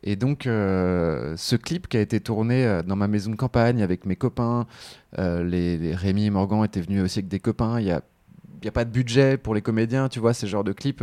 [0.02, 3.82] Et donc, euh, ce clip qui a été tourné euh, dans ma maison de campagne
[3.82, 4.66] avec mes copains,
[5.18, 7.80] euh, les, Rémi et Morgan étaient venus aussi avec des copains.
[7.80, 8.02] Il y a,
[8.62, 11.02] y a pas de budget pour les comédiens, tu vois, c'est le genre de clip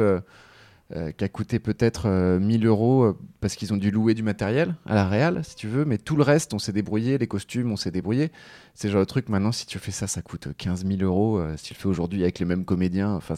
[0.96, 4.24] euh, qui a coûté peut-être euh, 1000 euros euh, parce qu'ils ont dû louer du
[4.24, 7.28] matériel à la réal, si tu veux, mais tout le reste, on s'est débrouillé, les
[7.28, 8.32] costumes, on s'est débrouillé.
[8.76, 11.38] C'est le genre de truc, maintenant, si tu fais ça, ça coûte 15 000 euros,
[11.40, 13.36] euh, si tu le fais aujourd'hui avec les mêmes comédiens, enfin,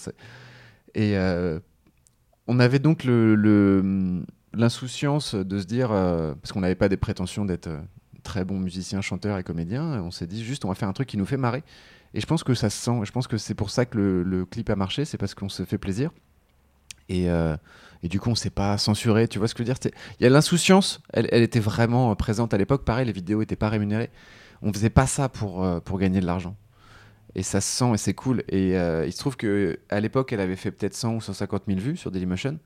[0.96, 1.15] Et
[2.48, 7.44] on avait donc le- le- l'insouciance de se dire, parce qu'on n'avait pas des prétentions
[7.46, 7.70] d'être
[8.24, 11.08] très bons musiciens, chanteurs et comédiens, on s'est dit juste, on va faire un truc
[11.08, 11.63] qui nous fait marrer.
[12.13, 13.00] Et je pense que ça se sent.
[13.04, 15.50] Je pense que c'est pour ça que le, le clip a marché, c'est parce qu'on
[15.50, 16.12] se fait plaisir.
[17.10, 17.56] Et, euh,
[18.04, 19.28] et du coup, on s'est pas censuré.
[19.28, 22.15] Tu vois ce que je veux dire Il y a l'insouciance, elle, était vraiment euh,
[22.15, 22.86] présente à l'époque.
[22.86, 24.10] Pareil, les vidéos étaient pas rémunérées.
[24.62, 26.56] On faisait pas ça pour, euh, pour gagner de l'argent.
[27.36, 28.44] Et ça se sent et c'est cool.
[28.48, 31.80] Et il se trouve que à l'époque, elle avait fait peut-être 100 ou 150 000
[31.80, 32.60] vues sur Dailymotion.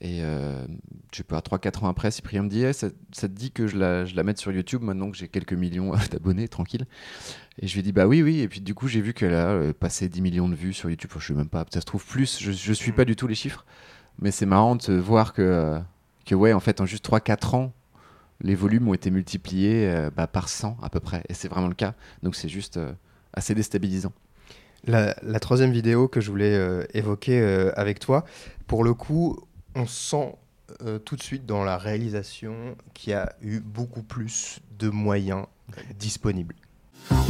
[0.00, 0.66] Et euh,
[1.12, 3.66] je sais pas, 3-4 ans après, Cyprien me dit Eh, ça, ça te dit que
[3.66, 6.86] je la, je la mette sur YouTube maintenant que j'ai quelques millions d'abonnés, tranquille.
[7.60, 8.40] Et je lui ai dit bah oui, oui.
[8.40, 10.90] Et puis du coup, j'ai vu qu'elle a euh, passé 10 millions de vues sur
[10.90, 11.10] YouTube.
[11.10, 12.38] Enfin, je sais même pas, ça se trouve plus.
[12.40, 13.64] Je, je suis pas du tout les chiffres.
[14.20, 15.78] Mais c'est marrant de voir que, euh,
[16.24, 17.72] que, ouais, en fait, en juste 3-4 ans,
[18.40, 21.22] les volumes ont été multipliés euh, bah, par 100 à peu près.
[21.28, 21.94] Et c'est vraiment le cas.
[22.22, 22.78] Donc c'est juste
[23.32, 24.12] assez déstabilisant.
[24.86, 28.24] La, la troisième vidéo que je voulais euh, évoquer euh, avec toi,
[28.68, 29.40] pour le coup,
[29.76, 30.34] on sent
[30.82, 32.54] euh, tout de suite dans la réalisation
[32.94, 35.44] qu'il y a eu beaucoup plus de moyens
[35.98, 36.54] disponibles.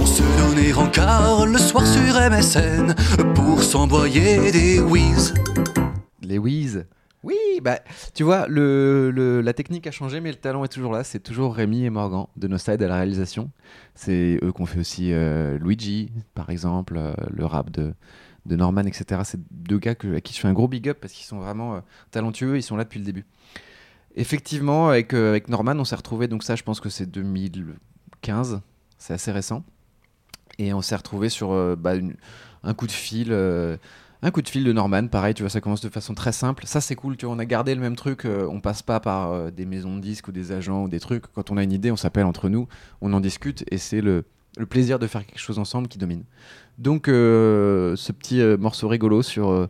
[0.01, 2.95] On se donnait rencard le soir sur MSN
[3.35, 5.35] pour s'envoyer des whiz.
[6.23, 6.87] Les Wiz.
[7.23, 7.81] Oui, bah,
[8.15, 11.03] tu vois, le, le- la technique a changé, mais le talent est toujours là.
[11.05, 13.51] C'est toujours Rémi et Morgan de nos sides à la réalisation.
[13.97, 17.95] C'est eux qui ont fait aussi euh, Luigi, par exemple, euh, le rap de,
[18.47, 19.23] de Norman, etc.
[19.25, 21.77] C'est deux gars à qui je fais un gros big up parce qu'ils sont vraiment
[21.77, 21.81] euh,
[22.11, 22.57] talentueux.
[22.57, 23.25] Ils sont là depuis le début.
[24.15, 26.29] Effectivement, avec, euh, avec Norman, on s'est retrouvé.
[26.29, 28.61] Donc, ça, je pense que c'est 2015.
[28.99, 29.63] C'est assez récent.
[30.59, 31.93] Et on s'est retrouvé sur euh, bah,
[32.63, 33.33] un coup de fil.
[33.33, 36.67] un coup de fil de Norman, pareil, tu vois, ça commence de façon très simple.
[36.67, 38.25] Ça, c'est cool, tu vois, on a gardé le même truc.
[38.25, 41.27] euh, on passe pas par des maisons de disques ou des agents ou des trucs.
[41.35, 42.69] Quand on a une idée, on s'appelle entre nous,
[43.03, 44.25] on en discute et c'est le,
[44.57, 46.25] le plaisir de faire quelque chose ensemble qui domine.
[46.79, 49.69] Donc, euh, ce petit euh, morceau rigolo sur, euh,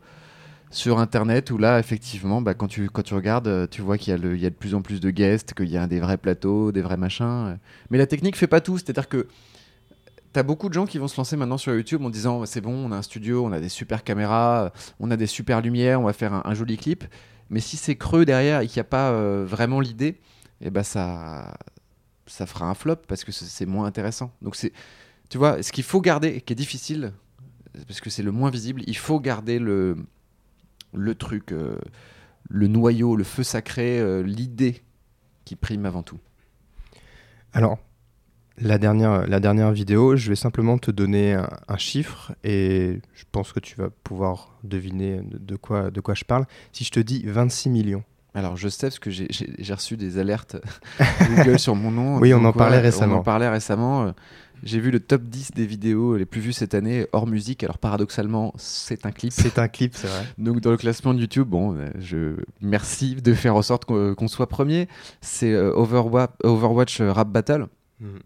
[0.70, 4.26] sur Internet où là, effectivement, bah, quand, tu, quand tu regardes, tu vois qu'il y,
[4.26, 6.72] a y a de plus en plus de guests, qu'il y a des vrais plateaux,
[6.72, 7.58] des vrais machins.
[7.90, 9.26] Mais la technique fait pas tout, c'est-à-dire que
[10.32, 12.74] T'as beaucoup de gens qui vont se lancer maintenant sur YouTube en disant c'est bon,
[12.74, 14.70] on a un studio, on a des super caméras,
[15.00, 17.04] on a des super lumières, on va faire un, joli clip.
[17.48, 19.12] Mais si c'est creux derrière et qu'il n'y a pas
[19.44, 20.20] vraiment l'idée,
[20.60, 21.54] eh ben ça,
[22.26, 24.32] ça fera un flop parce que c'est moins intéressant.
[24.42, 24.72] Donc c'est,
[25.28, 27.12] tu vois, ce qu'il faut garder, qui est difficile,
[27.86, 29.96] parce que c'est le moins visible, il faut garder le,
[30.94, 31.78] le truc, euh,
[32.48, 34.82] le noyau, le feu sacré, euh, l'idée
[35.44, 36.18] qui prime avant tout.
[37.52, 37.78] Alors,
[38.58, 43.52] la dernière, la dernière vidéo, je vais simplement te donner un, chiffre et je pense
[43.52, 46.46] que tu vas pouvoir deviner de, de quoi, de quoi je parle.
[46.72, 48.04] Si je te dis 26 millions.
[48.36, 50.56] Alors je sais parce que j'ai- j'ai j'ai reçu des alertes
[51.36, 52.18] Google sur mon nom.
[52.18, 53.16] Oui, on en parlait récemment.
[53.16, 54.04] On en parlait récemment.
[54.06, 54.12] Euh,
[54.62, 57.62] J'ai vu le top 10 des vidéos les plus vues cette année hors musique.
[57.64, 59.32] Alors paradoxalement, c'est un clip.
[59.32, 60.24] C'est un clip, c'est vrai.
[60.38, 64.14] Donc dans le classement de YouTube, bon, euh, je merci de faire en sorte qu'on
[64.14, 64.86] qu'on soit premier.
[65.20, 67.66] C'est euh, Overwa- Overwatch euh, Rap Battle.
[68.00, 68.18] Mhm.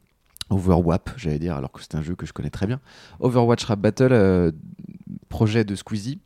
[0.50, 2.80] Overwap, j'allais dire, alors que c'est un jeu que je connais très bien.
[3.20, 4.50] Overwatch Rap Battle, euh,
[5.28, 6.18] projet de Squeezie,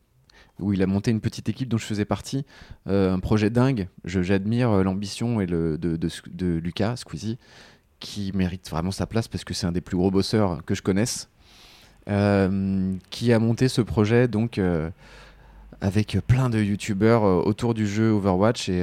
[0.61, 2.45] où il a monté une petite équipe dont je faisais partie.
[2.89, 3.89] Euh, un projet dingue.
[4.05, 7.39] Je- J'admire euh, l'ambition et le, de, de, de Lucas, Squeezie,
[8.01, 10.83] qui mérite vraiment sa place parce que c'est un des plus gros bosseurs que je
[10.83, 11.29] connaisse.
[12.09, 14.91] euh, qui a monté ce projet donc euh,
[15.81, 18.69] avec plein de youtubeurs euh, autour du jeu Overwatch.
[18.69, 18.83] Et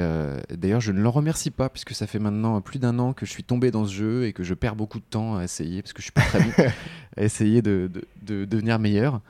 [0.58, 3.32] d'ailleurs, je ne l'en remercie pas puisque ça fait maintenant plus d'un an que je
[3.32, 5.94] suis tombé dans ce jeu et que je perds beaucoup de temps à essayer parce
[5.94, 6.52] que je suis pas très bon
[7.18, 9.22] à essayer de, de- de devenir meilleur.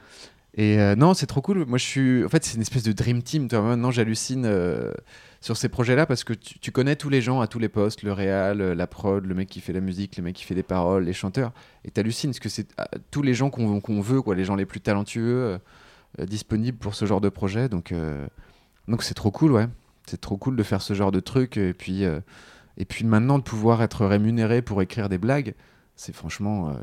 [0.56, 1.66] Et euh, non, c'est trop cool.
[1.66, 2.26] Moi, je suis.
[2.26, 3.48] En fait, c'est une espèce de dream team.
[3.48, 4.92] Toi, maintenant, j'hallucine euh,
[5.40, 8.12] sur ces projets-là parce que tu, connais tous les gens à tous les postes le
[8.12, 10.64] réal, euh, la prod, le mec qui fait la musique, le mec qui fait des
[10.64, 11.54] paroles, les chanteurs.
[11.86, 14.56] Et t'hallucines parce que c'est ah, tous les gens qu'on qu'on veut, quoi, les gens
[14.56, 15.58] les plus talentueux
[16.20, 17.70] disponibles pour ce genre de projet.
[17.70, 17.94] Donc,
[18.90, 19.68] donc c'est trop cool, ouais.
[20.06, 21.56] C'est trop cool de faire ce genre de truc.
[21.56, 25.54] Et puis, et puis maintenant, de pouvoir être rémunéré pour écrire des blagues,
[25.96, 26.76] c'est franchement.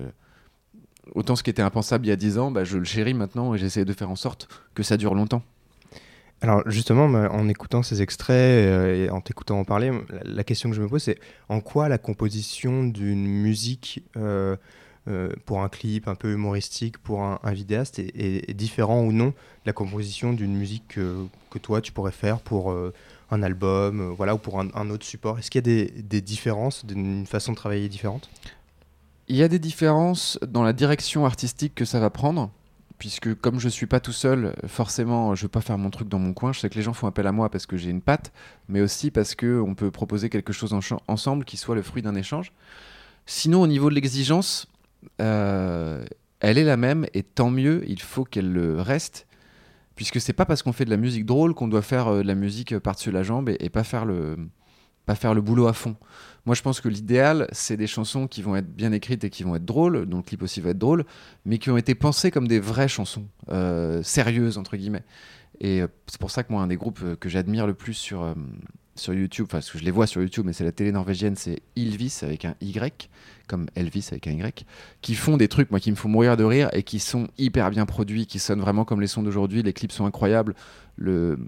[1.14, 3.55] Autant ce qui était impensable il y a 10 ans, bah, je le chéris maintenant
[3.55, 5.42] et j'essaie de faire en sorte que ça dure longtemps.
[6.40, 9.90] Alors justement, moi, en écoutant ces extraits euh, et en t'écoutant en parler,
[10.25, 11.18] la, question que je me pose, c'est
[11.49, 14.55] en quoi la composition d'une musique euh,
[15.09, 19.12] euh, pour un clip un peu humoristique, pour un, vidéaste, est, est- est différent ou
[19.12, 19.33] non de
[19.66, 21.27] la composition d'une musique que,
[21.61, 22.73] toi tu pourrais faire pour
[23.33, 25.40] un album, voilà, ou pour un, autre support?
[25.40, 28.31] Est-ce qu'il y a des, des différences, d'une façon de travailler différente?
[29.31, 32.51] Il y a des différences dans la direction artistique que ça va prendre,
[32.99, 36.19] puisque comme je suis pas tout seul, forcément, je veux pas faire mon truc dans
[36.19, 36.55] mon coin.
[36.55, 38.33] Je sais que les gens font appel à moi parce que j'ai une patte,
[38.69, 40.75] mais aussi parce que on peut proposer quelque chose
[41.09, 42.53] ensemble qui soit le fruit d'un échange.
[43.27, 44.67] Sinon, au niveau de l'exigence,
[45.21, 46.07] euh,
[46.41, 49.27] elle est la même, et tant mieux, il faut qu'elle le reste.
[49.95, 52.27] Puisque c'est pas parce qu'on fait de la musique drôle qu'on doit faire euh, de
[52.27, 54.37] la musique euh, par-dessus la jambe et pas faire le
[55.09, 55.97] pas faire le boulot à fond.
[56.44, 59.42] Moi, je pense que l'idéal, c'est des chansons qui vont être bien écrites et qui
[59.42, 61.07] vont être drôles, dont le clip aussi va être drôle,
[61.47, 65.05] mais qui ont été pensées comme des vraies chansons, euh, sérieuses, entre guillemets.
[65.61, 67.94] Et euh, c'est pour ça que moi, un des groupes euh, que j'admire le plus
[67.94, 68.35] sur,
[68.97, 71.37] sur YouTube, enfin, parce que je les vois sur YouTube, mais c'est la télé norvégienne,
[71.37, 73.09] c'est Ylvis avec un Y,
[73.47, 74.66] comme Elvis avec un Y,
[75.01, 77.71] qui font des trucs, moi, qui me font mourir de rire et qui sont hyper
[77.71, 79.62] bien produits, qui sonnent vraiment comme les sons d'aujourd'hui.
[79.62, 80.55] Les clips sont incroyables.
[81.00, 81.38] Le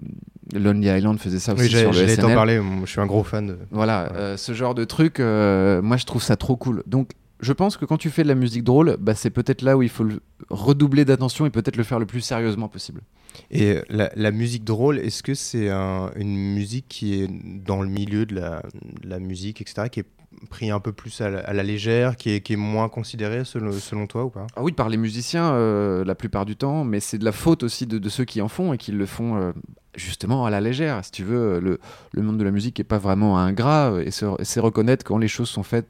[0.55, 2.33] Lonely Island faisait ça aussi Oui, sur le SNL.
[2.35, 3.57] parler, je suis un gros fan de...
[3.69, 4.17] Voilà, Ouais.
[4.17, 6.83] euh, ce genre de truc, euh, moi je trouve ça trop cool.
[6.87, 7.11] Donc
[7.41, 9.81] je pense que quand tu fais de la musique drôle, bah, c'est peut-être là où
[9.81, 13.01] il faut le redoubler d'attention et peut-être le faire le plus sérieusement possible.
[13.49, 17.27] Et euh, la, la musique drôle, est-ce que c'est un- une musique qui est
[17.65, 18.61] dans le milieu de la,
[19.03, 20.05] de la musique, etc., qui est
[20.49, 24.47] pris un peu plus à la, légère, qui est, moins considérée selon, toi ou pas?
[24.55, 27.63] Ah oui, par les musiciens euh, la plupart du temps, mais c'est de la faute
[27.63, 29.51] aussi de, ceux qui en font et qui le font euh,
[29.95, 31.03] justement à la légère.
[31.05, 31.79] Si tu veux, le,
[32.21, 35.49] monde de la musique n'est pas vraiment ingrat euh, et c'est reconnaître quand les choses
[35.49, 35.87] sont faites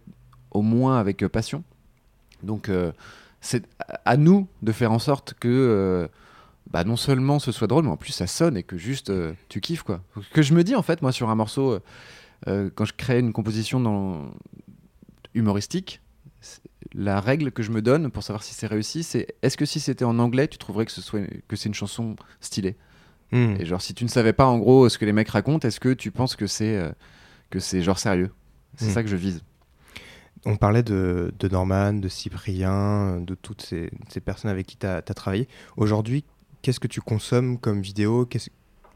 [0.52, 1.64] au moins avec passion.
[2.44, 2.70] Donc
[3.40, 3.64] c'est
[4.06, 6.10] à- nous de faire en sorte que
[6.72, 9.12] bah, non seulement ce soit drôle, mais en plus ça sonne et que juste
[9.48, 10.02] tu kiffes quoi.
[10.34, 11.80] Que je me dis en fait moi sur un morceau,
[12.46, 14.32] quand je crée une composition dans...
[15.34, 16.02] humoristique,
[16.94, 19.80] la règle que je me donne pour savoir si c'est réussi, c'est est-ce que si
[19.80, 22.76] c'était en anglais, tu trouverais que ce soit que c'est une chanson stylée?
[23.32, 23.56] Hmm.
[23.60, 25.80] Et genre si tu ne savais pas en gros ce que les mecs racontent, est-ce
[25.80, 26.92] que tu penses que c'est euh,
[27.50, 28.32] que c'est genre sérieux?
[28.76, 28.90] C'est Hmm.
[28.94, 29.44] ça que je vise.
[30.46, 34.88] On parlait de, de Norman, de Cyprien, de toutes ces, ces personnes avec qui tu
[34.88, 35.48] as, travaillé.
[35.78, 36.26] Aujourd'hui,
[36.64, 38.28] qu'est-ce que tu consommes comme vidéo?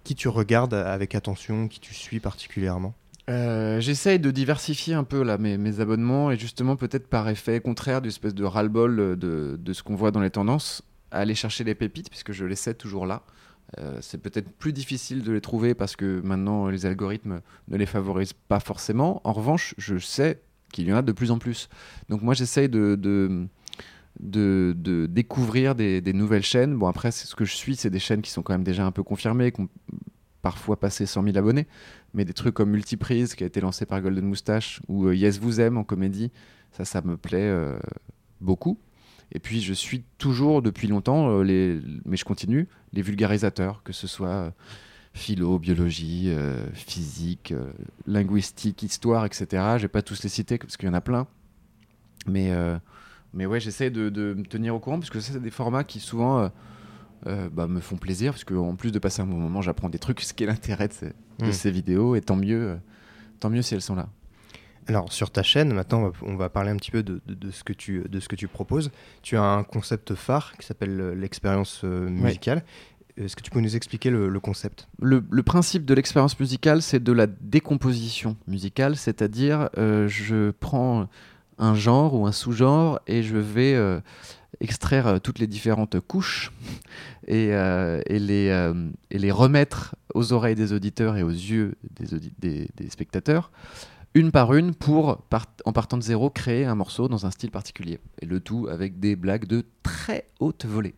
[0.04, 2.96] Qui tu regardes avec attention Qui tu suis particulièrement?
[3.30, 7.60] Euh, J'essaye de diversifier un peu là mes, mes abonnements et justement peut-être par effet
[7.60, 11.64] contraire d'une espèce de ras-le-bol de, de ce qu'on voit dans les tendances, aller chercher
[11.64, 13.24] les pépites puisque je les sais toujours là.
[13.80, 17.88] Euh, c'est peut-être plus difficile de les trouver parce que maintenant les algorithmes ne les
[17.88, 19.22] favorisent pas forcément.
[19.24, 21.68] En revanche, je sais qu'il y en a de plus en plus.
[22.10, 23.48] Donc moi j'essaye de, de,
[24.20, 26.76] de, de découvrir des, nouvelles chaînes.
[26.76, 28.92] Bon après ce que je suis, c'est des chaînes qui sont quand même déjà un
[28.92, 29.52] peu confirmées,
[30.46, 31.66] parfois passé 100 000 abonnés,
[32.14, 35.40] mais des trucs comme Multiprise qui a été lancé par Golden Moustache ou euh, Yes
[35.40, 36.32] Vous Aime en comédie,
[36.72, 37.80] ça ça me plaît euh,
[38.42, 38.78] beaucoup.
[39.32, 43.92] Et puis je suis toujours depuis longtemps, euh, les, mais je continue, les vulgarisateurs, que
[43.92, 44.54] ce soit
[45.16, 46.32] philo, biologie,
[46.74, 47.52] physique,
[48.06, 49.48] linguistique, histoire, etc.
[49.78, 51.26] Je vais pas tous les citer parce qu'il y en a plein.
[52.28, 52.52] Mais,
[53.34, 56.00] mais ouais, j'essaie de, de me tenir au courant parce que c'est des formats qui
[56.00, 56.52] souvent
[57.28, 60.00] euh, bah, me font plaisir parce qu'en plus de passer un bon moment, j'apprends des
[60.00, 61.08] trucs, ce qui est l'intérêt de, ces,
[61.40, 61.52] de Mm.
[61.52, 62.16] ces vidéos.
[62.16, 62.76] Et tant mieux, euh,
[63.40, 64.08] tant mieux si elles sont là.
[64.88, 67.64] Alors sur ta chaîne, maintenant on va, parler un petit peu de, de- de ce
[67.64, 68.92] que tu, de ce que tu proposes.
[69.24, 72.64] Tu as un concept phare qui s'appelle euh, l'expérience musicale.
[73.18, 74.88] Est-ce que tu peux nous expliquer le, le concept?
[75.02, 81.08] Le, le principe de l'expérience musicale, c'est de la décomposition musicale, c'est-à-dire euh, je prends
[81.58, 84.00] un genre ou un sous-genre et je vais euh,
[84.60, 86.52] extraire euh, toutes les différentes couches
[87.28, 88.72] et, euh, et les,
[89.12, 91.76] et les remettre aux oreilles des auditeurs et aux yeux
[92.39, 93.52] des, des- spectateurs
[94.13, 95.26] une par une pour,
[95.65, 98.00] en partant de zéro, créer un morceau dans un style particulier.
[98.22, 100.96] Et le tout avec des blagues de très haute volée.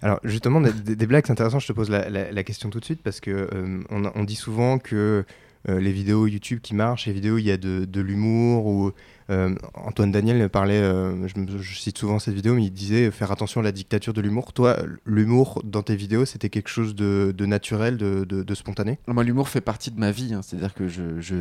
[0.00, 3.20] Alors justement, des, blagues, c'est intéressant, je te pose la, question tout de suite parce
[3.20, 3.50] que
[3.90, 5.26] on, on dit souvent que
[5.66, 8.92] les vidéos YouTube qui marchent, les vidéos où il y a de, de l'humour ou
[9.30, 13.60] euh, Antoine Daniel parlait, euh, je, cite souvent cette vidéo, mais il disait faire attention
[13.60, 14.52] à la dictature de l'humour.
[14.52, 18.98] Toi, l'humour dans tes vidéos, c'était quelque chose de, de naturel, de, de- spontané?
[19.08, 20.34] Moi, l'humour fait partie de ma vie.
[20.34, 20.42] hein.
[20.42, 21.36] C'est-à-dire que je, je,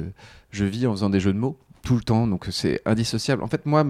[0.51, 3.43] je vis en faisant des jeux de mots tout le temps, donc c'est indissociable.
[3.43, 3.85] En fait, moi,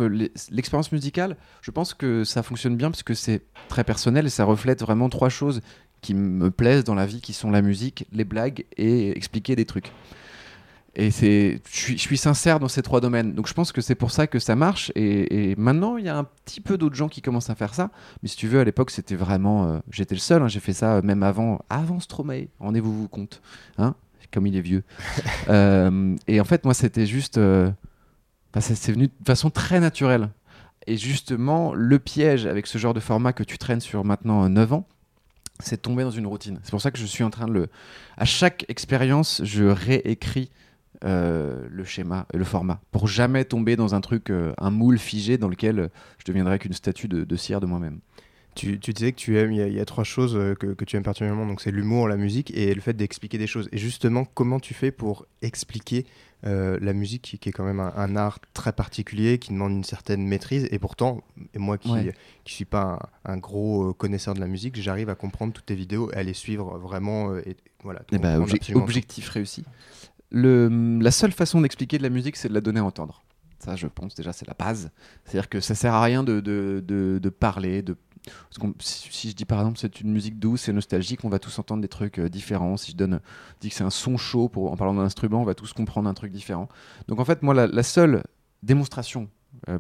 [0.50, 4.46] l'expérience musicale, je pense que ça fonctionne bien parce que c'est très personnel et ça
[4.46, 5.62] reflète vraiment trois choses
[6.02, 9.66] qui me plaisent dans la vie, qui sont la musique, les blagues et expliquer des
[9.66, 9.92] trucs.
[10.96, 13.34] Et c'est, je suis, sincère dans ces trois domaines.
[13.34, 14.92] Donc je pense que c'est pour ça que ça marche.
[14.96, 17.74] Et, et maintenant, il y a un petit peu d'autres gens qui commencent à faire
[17.74, 17.90] ça.
[18.22, 19.68] Mais si tu veux, à l'époque, c'était vraiment.
[19.68, 20.44] euh, j'étais le seul.
[20.44, 20.48] hein.
[20.48, 22.46] J'ai fait ça euh, même avant, avant Stromae.
[22.60, 23.42] Rendez-vous vous compte.
[23.80, 23.96] Hein
[24.32, 24.84] Comme il est vieux.
[25.50, 27.38] Euh, et en fait, moi, c'était juste.
[27.40, 30.30] bah, c'est venu de façon très naturelle.
[30.88, 34.50] Et justement, le piège avec ce genre de format que tu traînes sur maintenant euh,
[34.50, 34.88] 9 ans,
[35.60, 36.60] c'est de tomber dans une routine.
[36.64, 37.68] C'est pour ça que je suis en train de le.
[38.18, 40.52] À chaque expérience, je réécris
[41.04, 44.98] euh, le schéma, et le format, pour jamais tomber dans un truc, euh, un moule
[45.00, 45.88] figé dans lequel euh,
[46.20, 48.00] je deviendrai qu'une statue de, de cire de moi-même.
[48.56, 50.54] Tu, tu disais que tu aimes, il y, a- il y a trois choses euh,
[50.54, 53.48] que, que tu aimes particulièrement, donc c'est l'humour, la musique et le fait d'expliquer des
[53.48, 53.68] choses.
[53.72, 56.06] Et justement, comment tu fais pour expliquer
[56.46, 59.72] euh, la musique, qui, qui est quand même un, un art très particulier, qui demande
[59.72, 61.22] une certaine maîtrise, et pourtant,
[61.56, 62.14] et moi qui Ouais.
[62.44, 65.66] qui suis pas un, un gros euh, connaisseur de la musique, j'arrive à comprendre toutes
[65.66, 67.32] tes vidéos et à les suivre vraiment.
[67.32, 68.02] euh, et voilà.
[68.02, 69.64] de Eh ben, obje- objectif réussi.
[70.34, 73.24] La seule façon d'expliquer de la musique, c'est de la donner à entendre.
[73.60, 74.92] Ça, je pense déjà, c'est la base.
[75.24, 77.82] C'est-à-dire que ça sert à rien de, de, de- parler.
[77.82, 77.96] De...
[78.80, 81.82] si, je dis par exemple c'est une musique douce et nostalgique, on va tous entendre
[81.82, 82.76] des trucs euh, différents.
[82.76, 83.22] Si je donne,
[83.62, 86.10] dis que c'est un son chaud pour, en parlant d'un instrument, on va tous comprendre
[86.10, 86.68] un truc différent.
[87.08, 88.24] Donc en fait, moi, la, seule
[88.64, 89.30] démonstration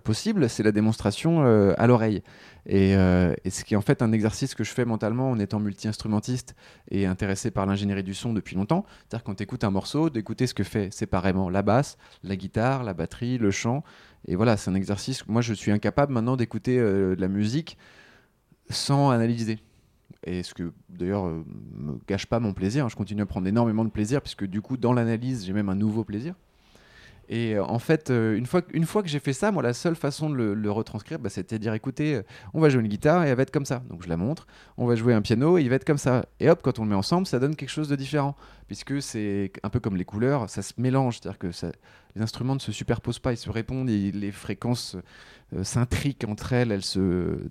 [0.04, 2.24] possible, c'est la démonstration euh, à l'oreille.
[2.66, 5.60] Et, euh, ce qui est en fait un exercice que je fais mentalement en étant
[5.60, 6.56] multi-instrumentiste
[6.90, 8.86] et intéressé par l'ingénierie du son depuis longtemps.
[9.00, 12.84] C'est-à-dire quand tu écoutes un morceau, d'écouter ce que fait séparément la basse, la guitare,
[12.84, 13.84] la batterie, le chant.
[14.26, 15.28] Et voilà, c'est un exercice.
[15.28, 17.78] Moi, je suis incapable maintenant d'écouter euh, de la musique
[18.70, 19.60] sans analyser.
[20.26, 21.44] Et ce que d'ailleurs euh,
[21.76, 22.88] me gâche pas mon plaisir.
[22.88, 25.76] Je continue à prendre énormément de plaisir puisque du coup, dans l'analyse, j'ai même un
[25.76, 26.36] nouveau plaisir.
[27.30, 30.30] Et euh, en fait, euh, une, fois, que- j'ai fait ça, moi, la seule façon
[30.30, 33.30] de le, retranscrire, bah, c'était de dire écoutez, euh, on va jouer une guitare et
[33.30, 33.82] elle va être comme ça.
[33.90, 34.48] Donc je la montre.
[34.78, 36.26] On va jouer un piano et il va être comme ça.
[36.40, 38.36] Et hop, quand on le met ensemble, ça donne quelque chose de différent.
[38.68, 41.20] Puisque c'est un peu comme les couleurs, ça se mélange.
[41.20, 41.48] C'est-à-dire que
[42.16, 44.98] les instruments ne se superposent pas, ils se répondent les fréquences
[45.62, 46.80] s'intriquent entre elles.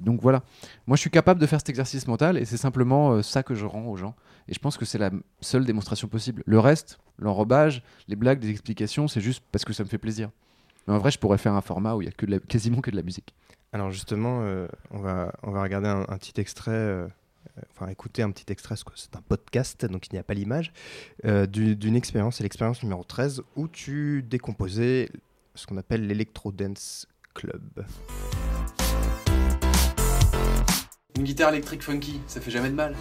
[0.01, 0.43] Donc voilà.
[0.87, 3.67] Moi, je suis capable de faire cet exercice mental et c'est simplement ça que je
[3.67, 4.15] rends aux gens.
[4.49, 6.43] Et je pense que c'est la seule démonstration possible.
[6.47, 10.31] Le reste, l'enrobage, les blagues, les explications, c'est juste parce que ça me fait plaisir.
[10.87, 12.39] Mais en vrai, je pourrais faire un format où il y a que de la-
[12.41, 13.35] quasiment que de la musique.
[13.73, 17.07] Alors justement, euh, on, va, on va regarder un, un petit extrait, euh,
[17.71, 20.35] enfin écouter un petit extrait, parce que c'est un podcast, donc il n'y a pas
[20.35, 20.73] l'image,
[21.25, 25.09] euh, du- d'une expérience, c'est l'expérience numéro 13, où tu décomposais
[25.55, 27.85] ce qu'on appelle l'Electro Dance Club.
[31.17, 32.95] Une guitare électrique funky, ça fait jamais de mal.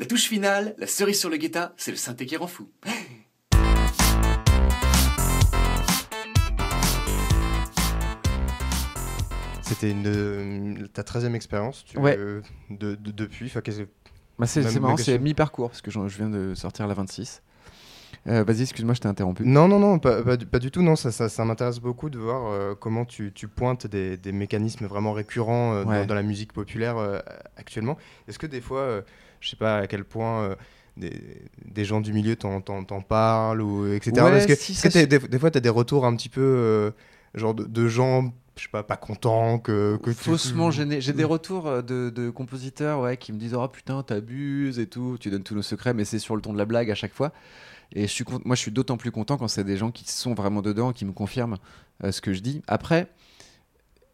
[0.00, 2.68] La touche finale, la cerise sur le guetta, c'est le synthé qui rend fou.
[9.62, 12.16] C'était une, euh, ta 13e expérience tu- Ouais.
[12.16, 12.42] de,
[12.96, 13.70] de- depuis, enfin, que-
[14.38, 17.42] Bah c'est marrant, c'est mi-parcours, parce que je viens de sortir la 26.
[18.26, 19.44] Euh, Vas-y, excuse-moi, je t'ai interrompu.
[19.46, 20.82] Non, non, non, pas, pas du, pas du tout.
[20.82, 24.32] Non, ça, ça, ça m'intéresse beaucoup de voir euh, comment tu, tu pointes des, des
[24.32, 26.06] mécanismes vraiment récurrents euh, dans- Ouais.
[26.06, 27.20] dans, la musique populaire euh,
[27.56, 27.96] actuellement.
[28.28, 29.02] Est-ce que des fois, euh,
[29.40, 30.54] je sais pas à quel point euh,
[30.96, 31.12] des,
[31.64, 32.60] des gens du milieu t'en,
[33.02, 34.22] parlent ou etc.
[34.24, 36.40] Ouais, Est-ce que, si, ça, des, des fois, tu as des retours un petit peu
[36.42, 36.90] euh,
[37.34, 41.00] genre de, de gens, je sais pas, pas contents que, que tu- Faussement gêné.
[41.00, 44.86] J'ai des retours euh, de, de compositeurs ouais, qui me disent Oh putain, t'abuses et
[44.86, 46.94] tout, tu donnes tous nos secrets, mais c'est sur le ton de la blague à
[46.94, 47.32] chaque fois.
[47.92, 50.34] Et je suis moi, je suis d'autant plus content quand c'est des gens qui sont
[50.34, 51.56] vraiment dedans, qui me confirment
[52.04, 52.62] euh, ce que je dis.
[52.68, 53.08] Après,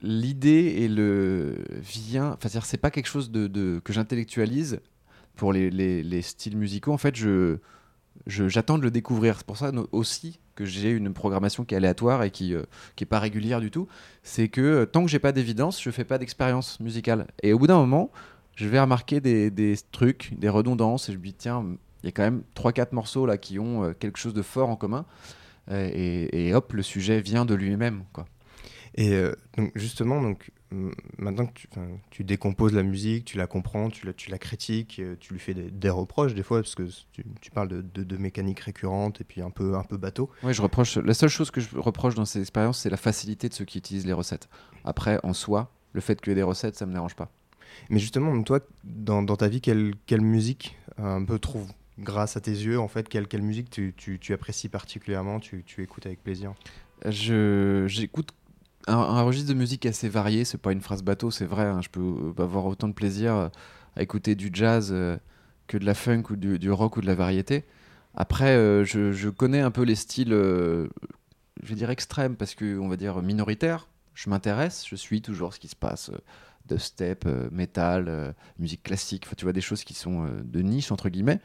[0.00, 2.36] l'idée et le vient.
[2.42, 4.80] Enfin, c'est pas quelque chose de, de- que j'intellectualise
[5.37, 6.93] pour les, les- les styles musicaux.
[6.93, 7.59] En fait, je.
[8.26, 9.37] J'attends de le découvrir.
[9.37, 12.62] C'est pour ça aussi que j'ai une programmation qui est aléatoire et qui, euh,
[12.97, 13.87] qui est pas régulière du tout.
[14.22, 17.26] C'est que euh, tant que j'ai pas d'évidence, je fais pas d'expérience musicale.
[17.43, 18.11] Et au bout d'un moment,
[18.57, 21.62] je vais remarquer des, trucs, des redondances, et je me dis tiens,
[22.03, 24.70] il y a quand même 3-4 morceaux là qui ont euh, quelque chose de fort
[24.70, 25.05] en commun.
[25.70, 25.91] Euh,
[26.32, 28.03] et, hop, le sujet vient de lui-même.
[28.95, 31.60] Et euh, donc justement, donc maintenant que
[32.10, 35.40] tu, décomposes la musique, tu la comprends, tu la, tu la critiques, euh, tu lui
[35.40, 38.60] fais des, des reproches des fois, parce que tu, tu parles de, de, de mécaniques
[38.60, 40.30] récurrentes et puis un peu, un peu bateau.
[40.42, 40.96] Ouais, je reproche.
[40.96, 43.78] La seule chose que je reproche dans ces expériences, c'est la facilité de ceux qui
[43.78, 44.48] utilisent les recettes.
[44.84, 47.30] Après, en soi, le fait qu'il y ait des recettes, ça me dérange pas.
[47.90, 52.40] Mais justement, toi, dans, dans ta vie, quelle, quelle musique un peu trouve grâce à
[52.40, 56.06] tes yeux, en fait, quelle, quelle musique tu, tu, tu apprécies particulièrement, tu, tu écoutes
[56.06, 56.54] avec plaisir?
[57.04, 58.30] J'écoute
[58.87, 60.45] un, registre de musique assez varié.
[60.45, 61.64] C'est pas une phrase bateau, c'est vrai.
[61.64, 63.49] hein, je peux euh, avoir autant de plaisir euh,
[63.97, 65.16] à écouter du jazz euh,
[65.66, 67.64] que de la funk ou du, rock ou de la variété.
[68.14, 68.55] Après,
[68.87, 70.89] je, connais un peu les styles, je
[71.62, 73.89] vais dire extrêmes parce que on va dire minoritaires.
[74.14, 76.11] Je m'intéresse, je suis toujours ce qui se passe.
[76.66, 81.41] de step, euh, musique classique, tu vois des choses qui sont de niche entre guillemets.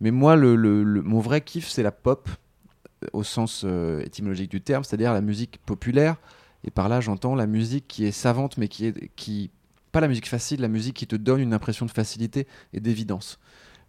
[0.00, 2.28] Mais moi, le, le- mon vrai kiff, c'est la pop
[3.12, 3.64] au sens
[4.04, 6.18] étymologique du terme, c'est-à-dire la musique populaire.
[6.64, 9.50] Et par là, j'entends la musique qui est savante, mais qui est qui
[9.92, 13.38] pas la musique facile, la musique qui te donne une impression de facilité et d'évidence.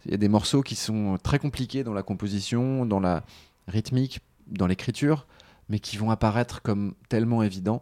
[0.06, 3.24] Il y a des morceaux qui sont très compliqués dans la composition, dans la
[3.70, 5.26] rythmique, dans l'écriture,
[5.70, 7.82] mais qui vont apparaître comme tellement évidents.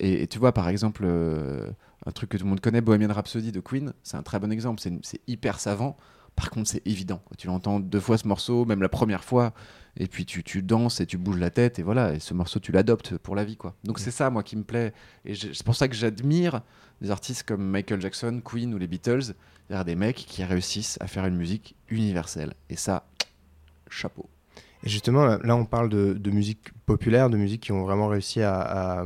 [0.00, 1.70] Et, tu vois, par exemple, euh,
[2.06, 4.50] un truc que tout le monde connaît, Bohemian Rhapsody de Queen, c'est un très bon
[4.50, 4.80] exemple.
[4.80, 5.96] C'est c'est hyper savant.
[6.34, 7.22] Par contre, c'est évident.
[7.38, 9.52] Tu l'entends deux fois ce morceau, même la première fois,
[9.96, 12.14] et puis tu, tu danses et tu bouges la tête, et voilà.
[12.14, 13.74] Et ce morceau, tu l'adoptes pour la vie, quoi.
[13.84, 14.92] Donc c'est ça, moi, qui me plaît.
[15.24, 16.62] Et c'est pour ça que j'admire
[17.00, 19.34] des artistes comme Michael Jackson, Queen ou les Beatles.
[19.86, 22.52] Des mecs qui réussissent à faire une musique universelle.
[22.68, 23.06] Et ça,
[23.88, 24.28] chapeau.
[24.84, 29.04] Justement, là, on parle de, musique populaire, de musique qui ont vraiment réussi à,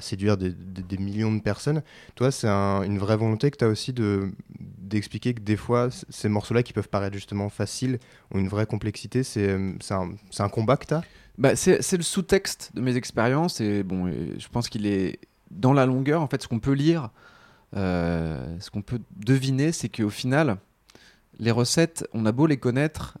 [0.00, 1.82] séduire des, millions de personnes.
[2.14, 4.32] Toi, c'est un- une vraie volonté que tu as aussi de
[4.84, 7.98] d'expliquer que des fois, ces morceaux-là qui peuvent paraître justement faciles
[8.32, 9.22] ont une vraie complexité.
[9.22, 9.50] C'est
[9.90, 11.02] un, combat que tu as
[11.38, 15.18] Bah, c'est le sous-texte de mes expériences et bon, je pense qu'il est
[15.50, 16.22] dans la longueur.
[16.22, 17.10] En fait, ce qu'on peut lire,
[17.76, 20.58] euh, ce qu'on peut deviner, c'est qu'au final,
[21.38, 23.18] les recettes, on a beau les connaître,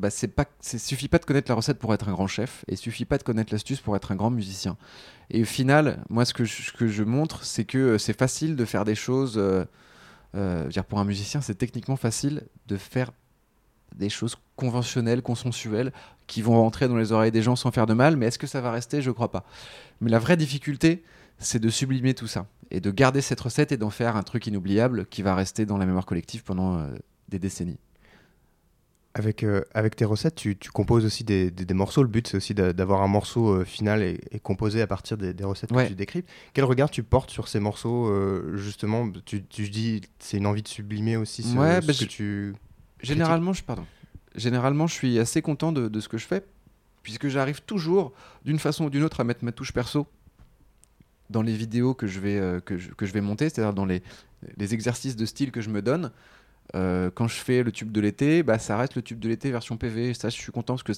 [0.00, 2.76] bah, c'est pas, suffit pas de connaître la recette pour être un grand chef et
[2.76, 4.78] suffit pas de connaître l'astuce pour être un grand musicien.
[5.28, 8.86] Et au final, moi, ce que je, montre, c'est que euh, c'est facile de faire
[8.86, 9.34] des choses.
[9.36, 9.64] euh,
[10.36, 13.12] euh, dire, pour un musicien, c'est techniquement facile de faire
[13.94, 15.92] des choses conventionnelles, consensuelles,
[16.26, 18.46] qui vont rentrer dans les oreilles des gens sans faire de mal, mais est-ce que
[18.46, 19.02] ça va rester?
[19.02, 19.44] Je crois pas.
[20.00, 21.04] Mais la vraie difficulté,
[21.38, 24.46] c'est de sublimer tout ça et de garder cette recette et d'en faire un truc
[24.46, 26.86] inoubliable qui va rester dans la mémoire collective pendant
[27.28, 27.78] des décennies.
[29.12, 32.02] Avec, euh, avec tes recettes, tu, tu composes aussi des, des- des morceaux.
[32.04, 35.16] Le but, c'est aussi d'a- d'avoir un morceau euh, final et, et composé à partir
[35.18, 35.82] des, des recettes Ouais.
[35.84, 36.28] que tu décryptes.
[36.54, 40.62] Quel regard tu portes sur ces morceaux euh, Justement, tu, tu dis c'est une envie
[40.62, 42.54] de sublimer aussi ce, Ouais, ce bah, que je- tu.
[43.02, 43.84] Généralement, je, pardon.
[44.36, 46.44] Généralement, je suis assez content de, de ce que je fais,
[47.02, 48.12] puisque j'arrive toujours,
[48.44, 50.06] d'une façon ou d'une autre, à mettre ma touche perso
[51.30, 54.02] dans les vidéos que je vais, que je, que je vais monter, c'est-à-dire dans les,
[54.56, 56.12] les exercices de style que je me donne.
[56.74, 59.50] Euh, quand je fais le tube de l'été, bah, ça reste le tube de l'été
[59.50, 60.14] version PV.
[60.14, 60.92] Ça, je suis content parce que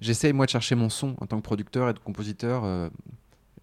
[0.00, 2.64] j'essaye moi de chercher mon son en tant que producteur et de compositeur.
[2.64, 2.88] euh,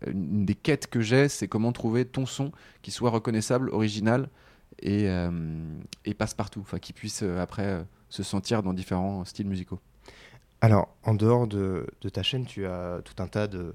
[0.08, 2.52] une des quêtes que j'ai, c'est comment trouver ton son
[2.82, 4.28] qui soit reconnaissable, original
[4.82, 5.30] et, euh,
[6.18, 9.80] passe partout, enfin qui puisse après se sentir dans différents styles musicaux.
[10.60, 13.74] Alors, en dehors de, ta chaîne, tu as tout un tas de-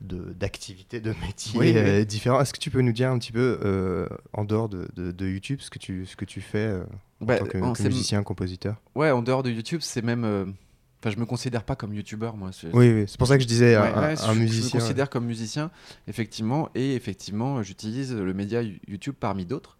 [0.00, 1.76] d'activités, de, métiers Oui, oui.
[1.76, 2.40] euh, différents.
[2.40, 5.26] Est-ce que tu peux nous dire un petit peu, euh, en dehors de, de- de
[5.28, 6.84] YouTube, ce que tu, ce que tu fais euh,
[7.20, 8.76] en Bah, tant que, musicien, compositeur?
[8.94, 10.54] Ouais, en dehors de YouTube, c'est même.
[11.00, 12.50] Enfin, je me considère pas comme youtubeur, moi.
[12.72, 14.68] Oui, oui, c'est pour ça que je disais Ouais, un, ouais, un je, musicien.
[14.70, 15.70] Je me considère comme musicien,
[16.08, 19.76] effectivement, et effectivement, j'utilise le média You- YouTube parmi d'autres.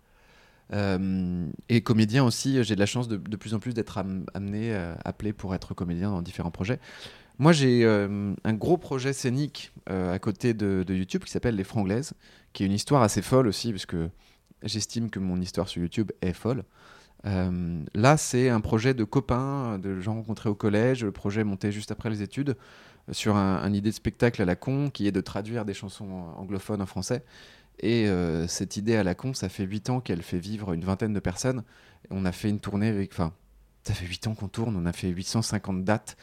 [0.72, 4.24] Euh, et comédien aussi, j'ai de la chance de, de plus en plus d'être am-
[4.34, 6.78] amené, euh, appelé pour être comédien dans différents projets.
[7.38, 11.64] Moi, j'ai euh, un gros projet scénique euh, à côté de, YouTube qui s'appelle Les
[11.64, 12.12] Franglaises,
[12.52, 14.08] qui est une histoire assez folle aussi, parce que
[14.62, 16.62] j'estime que mon histoire sur YouTube est folle.
[17.26, 21.04] Euh, là, c'est un projet de copains, de gens rencontrés au collège.
[21.04, 22.56] Le projet monté juste après les études
[23.10, 26.80] sur un, idée de spectacle à la con qui est de traduire des chansons anglophones
[26.80, 27.24] en français.
[27.80, 28.06] Et
[28.46, 31.20] cette idée à la con, ça fait 8 ans qu'elle fait vivre une vingtaine de
[31.20, 31.64] personnes.
[32.10, 33.12] On a fait une tournée avec.
[33.12, 33.32] Enfin,
[33.82, 36.16] ça fait 8 ans qu'on tourne, on a fait 850 dates.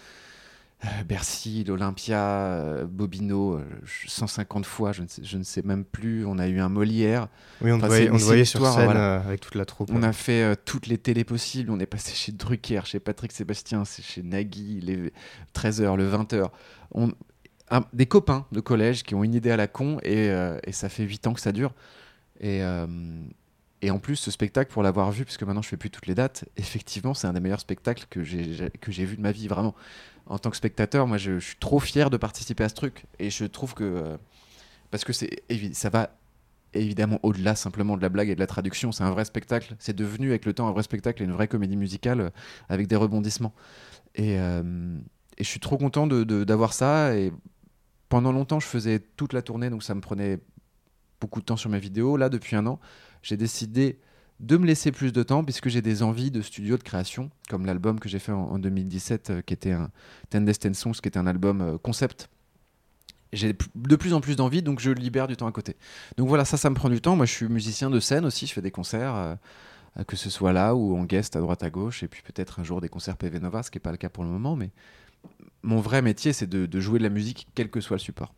[0.84, 3.64] Euh, Bercy, l'Olympia, euh, Bobino, euh,
[4.08, 6.26] 150 fois, je ne, sais, je ne sais même plus.
[6.26, 7.28] On a eu un Molière.
[7.62, 9.18] Oui, on Enfin, voyait, on sur scène voilà.
[9.20, 9.92] euh, avec toute la troupe.
[9.94, 11.70] On a fait euh, toutes les télés possibles.
[11.70, 15.14] On est passé chez Drucker, chez Patrick Sébastien, chez Nagui, les
[15.54, 16.50] 13h, le 20h.
[16.96, 17.12] On...
[17.70, 20.72] un- des copains de collège qui ont une idée à la con et, euh, et
[20.72, 21.74] ça fait 8 ans que ça dure.
[22.40, 22.88] Et, euh,
[23.84, 26.16] et en plus, ce spectacle, pour l'avoir vu, puisque maintenant je fais plus toutes les
[26.16, 29.32] dates, effectivement, c'est un des meilleurs spectacles que j'ai j'ai- que j'ai vu de ma
[29.32, 29.76] vie, vraiment.
[30.32, 33.06] En tant que spectateur, moi, je, suis trop fier de participer à ce truc.
[33.20, 33.84] Et je trouve que.
[33.84, 34.18] euh,
[34.90, 36.10] parce que ça va
[36.74, 39.76] évidemment, au-delà simplement de la blague et de la traduction, c'est un vrai spectacle.
[39.78, 42.30] C'est devenu avec le temps un vrai spectacle et une vraie comédie musicale euh,
[42.70, 43.54] avec des rebondissements.
[44.16, 44.98] Et, euh,
[45.38, 47.16] et je suis trop content d'avoir ça.
[47.16, 47.34] Et
[48.08, 50.40] pendant longtemps, je faisais toute la tournée, donc ça me prenait
[51.20, 52.16] beaucoup de temps sur mes vidéos.
[52.16, 52.80] Là, depuis un an,
[53.22, 54.00] j'ai décidé
[54.42, 57.66] de me laisser plus de temps puisque j'ai des envies de studio de création, comme
[57.66, 59.92] l'album que j'ai fait en, en 2017, euh, qui était un
[60.30, 62.30] Ten Destin Songs, qui était un album euh, concept.
[63.34, 65.78] J'ai de plus en plus d'envie, donc je libère du temps à côté.
[66.18, 67.16] Donc voilà, ça, ça me prend du temps.
[67.16, 69.36] Moi, je suis musicien de scène aussi, je fais des concerts, euh,
[70.06, 72.64] que ce soit là ou en guest à droite à gauche, et puis peut-être un
[72.64, 74.72] jour des concerts PV Nova, ce qui n'est pas le cas pour le moment, mais
[75.62, 78.34] mon vrai métier, c'est de jouer de la musique, quel que soit le support.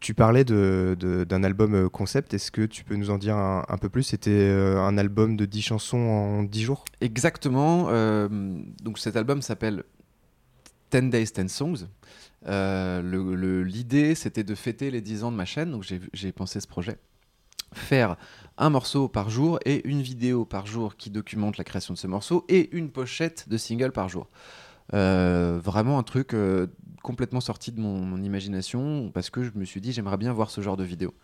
[0.00, 3.88] Tu parlais d'un album euh, concept, est-ce que tu peux nous en dire un, peu
[3.88, 4.04] plus?
[4.04, 6.84] C'était euh, un album de 10 chansons en 10 jours?
[7.00, 7.88] Exactement.
[7.90, 8.28] euh,
[8.82, 9.82] donc cet album s'appelle
[10.92, 11.88] 10 Days, 10 Songs.
[12.46, 15.72] L'idée, c'était de fêter les 10 ans de ma chaîne.
[15.72, 16.98] Donc j'ai pensé ce projet.
[17.72, 18.16] Faire
[18.56, 22.06] un morceau par jour et une vidéo par jour qui documente la création de ce
[22.06, 24.28] morceau et une pochette de single par jour.
[24.94, 26.66] Euh, vraiment un truc euh,
[27.02, 30.60] complètement sorti de mon, imagination parce que je me suis dit j'aimerais bien voir ce
[30.60, 31.14] genre de vidéo.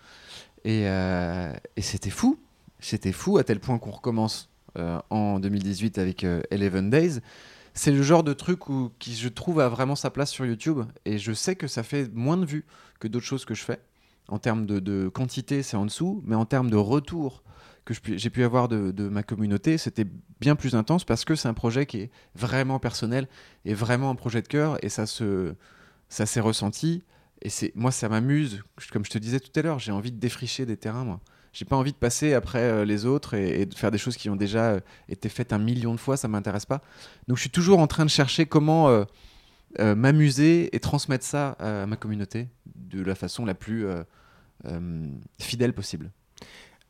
[0.65, 2.39] Et, euh, c'était fou.
[2.81, 4.51] C'était fou à tel point qu'on recommence
[5.09, 7.21] en 2018 avec euh, Eleven Days.
[7.75, 10.81] C'est le genre de truc où, qui, je trouve, a vraiment sa place sur YouTube.
[11.05, 12.65] Et je sais que ça fait moins de vues
[12.99, 13.81] que d'autres choses que je fais.
[14.29, 16.23] En termes de quantité, c'est en dessous.
[16.25, 17.43] Mais en termes de retour
[17.85, 20.07] que j'ai pu avoir de, ma communauté, c'était
[20.41, 23.29] bien plus intense parce que c'est un projet qui est vraiment personnel
[23.65, 24.83] et vraiment un projet de cœur.
[24.83, 25.55] Et ça se,
[26.09, 27.03] ça s'est ressenti.
[27.43, 28.63] Et c'est, moi, ça m'amuse.
[28.93, 31.21] Comme je te disais tout à l'heure, j'ai envie de défricher des terrains, moi.
[31.53, 34.29] J'ai pas envie de passer après euh, les autres et, de faire des choses qui
[34.29, 36.83] ont déjà euh, été faites un million de fois, ça m'intéresse pas.
[37.29, 41.87] Donc je suis toujours en train de chercher comment euh, m'amuser et transmettre ça à
[41.87, 43.87] ma communauté de la façon la plus
[45.39, 46.11] fidèle possible.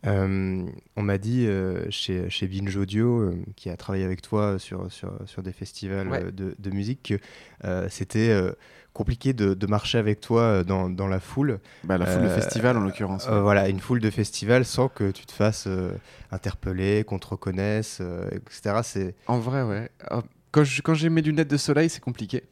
[0.07, 0.65] Euh,
[0.97, 4.91] on m'a dit euh, chez, chez Binge Audio, euh, qui a travaillé avec toi sur,
[4.93, 6.31] sur, sur des festivals Ouais.
[6.31, 7.19] de, de musique, que
[7.65, 8.53] euh, c'était euh,
[8.93, 11.59] compliqué de, de marcher avec toi dans, dans la foule.
[11.85, 13.27] Bah, la foule de festival en l'occurrence.
[13.29, 15.93] Euh, voilà, une foule de festivals sans que tu te fasses euh,
[16.31, 18.81] interpeller, qu'on te reconnaisse, euh, etc.
[18.83, 19.89] C'est, En vrai, ouais.
[20.53, 22.45] Quand je- quand j'ai mes lunettes de soleil, c'est compliqué.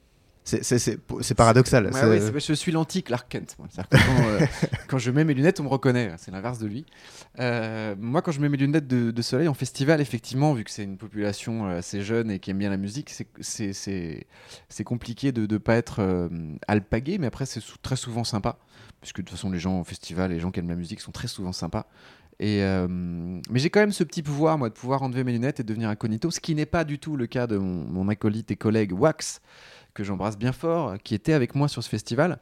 [0.44, 1.86] C'est, paradoxal.
[1.92, 3.54] Ouais, ouais, je suis l'anti Clark Kent.
[3.58, 3.68] moi.
[3.70, 4.46] C'est-à-dire que Quand, euh,
[4.88, 6.12] quand je mets mes lunettes, on me reconnaît.
[6.18, 6.84] C'est l'inverse de lui.
[7.38, 10.70] Euh, moi, quand je mets mes lunettes de, de soleil en festival, effectivement, vu que
[10.70, 14.26] c'est une population euh, assez jeune et qui aime bien la musique, c'est-
[14.84, 16.28] compliqué de ne pas être euh,
[16.66, 18.58] alpagué, mais après, c'est sou- très souvent sympa.
[19.00, 21.12] Puisque de toute façon, les gens au festival, les gens qui aiment la musique sont
[21.12, 21.86] très souvent sympas.
[22.40, 25.60] Et, euh, mais j'ai quand même ce petit pouvoir, moi, de pouvoir enlever mes lunettes
[25.60, 28.50] et devenir incognito, ce qui n'est pas du tout le cas de mon, mon acolyte
[28.50, 29.40] et collègue Wax,
[29.94, 32.38] que j'embrasse bien fort, qui était avec moi sur ce festival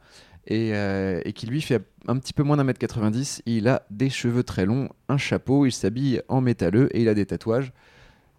[0.47, 3.43] et, euh, et qui lui fait un petit peu moins d'un mètre 90.
[3.45, 7.13] Il a des cheveux très longs, un chapeau, il s'habille en métalleux et il a
[7.13, 7.71] des tatouages.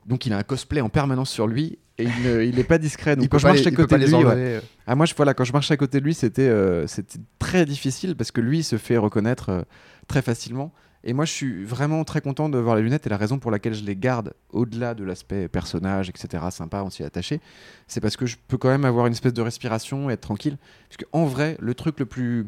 [0.06, 2.78] Donc il a un cosplay en permanence sur lui et il ne- il n'est pas
[2.78, 3.14] discret.
[3.16, 4.24] Donc il quand je marche les- à côté de lui, ouais.
[4.36, 4.60] euh.
[4.86, 7.64] ah moi je voilà quand je marche à côté de lui c'était euh, c'était très
[7.66, 9.62] difficile parce que lui il se fait reconnaître euh,
[10.08, 10.72] très facilement
[11.04, 13.50] et moi je suis vraiment très content de voir les lunettes et la raison pour
[13.50, 17.40] laquelle je les garde au-delà de l'aspect personnage etc sympa on s'y est attaché
[17.88, 20.56] c'est parce que je peux quand même avoir une espèce de respiration et être tranquille.
[20.88, 22.46] Parce que en vrai le truc le plus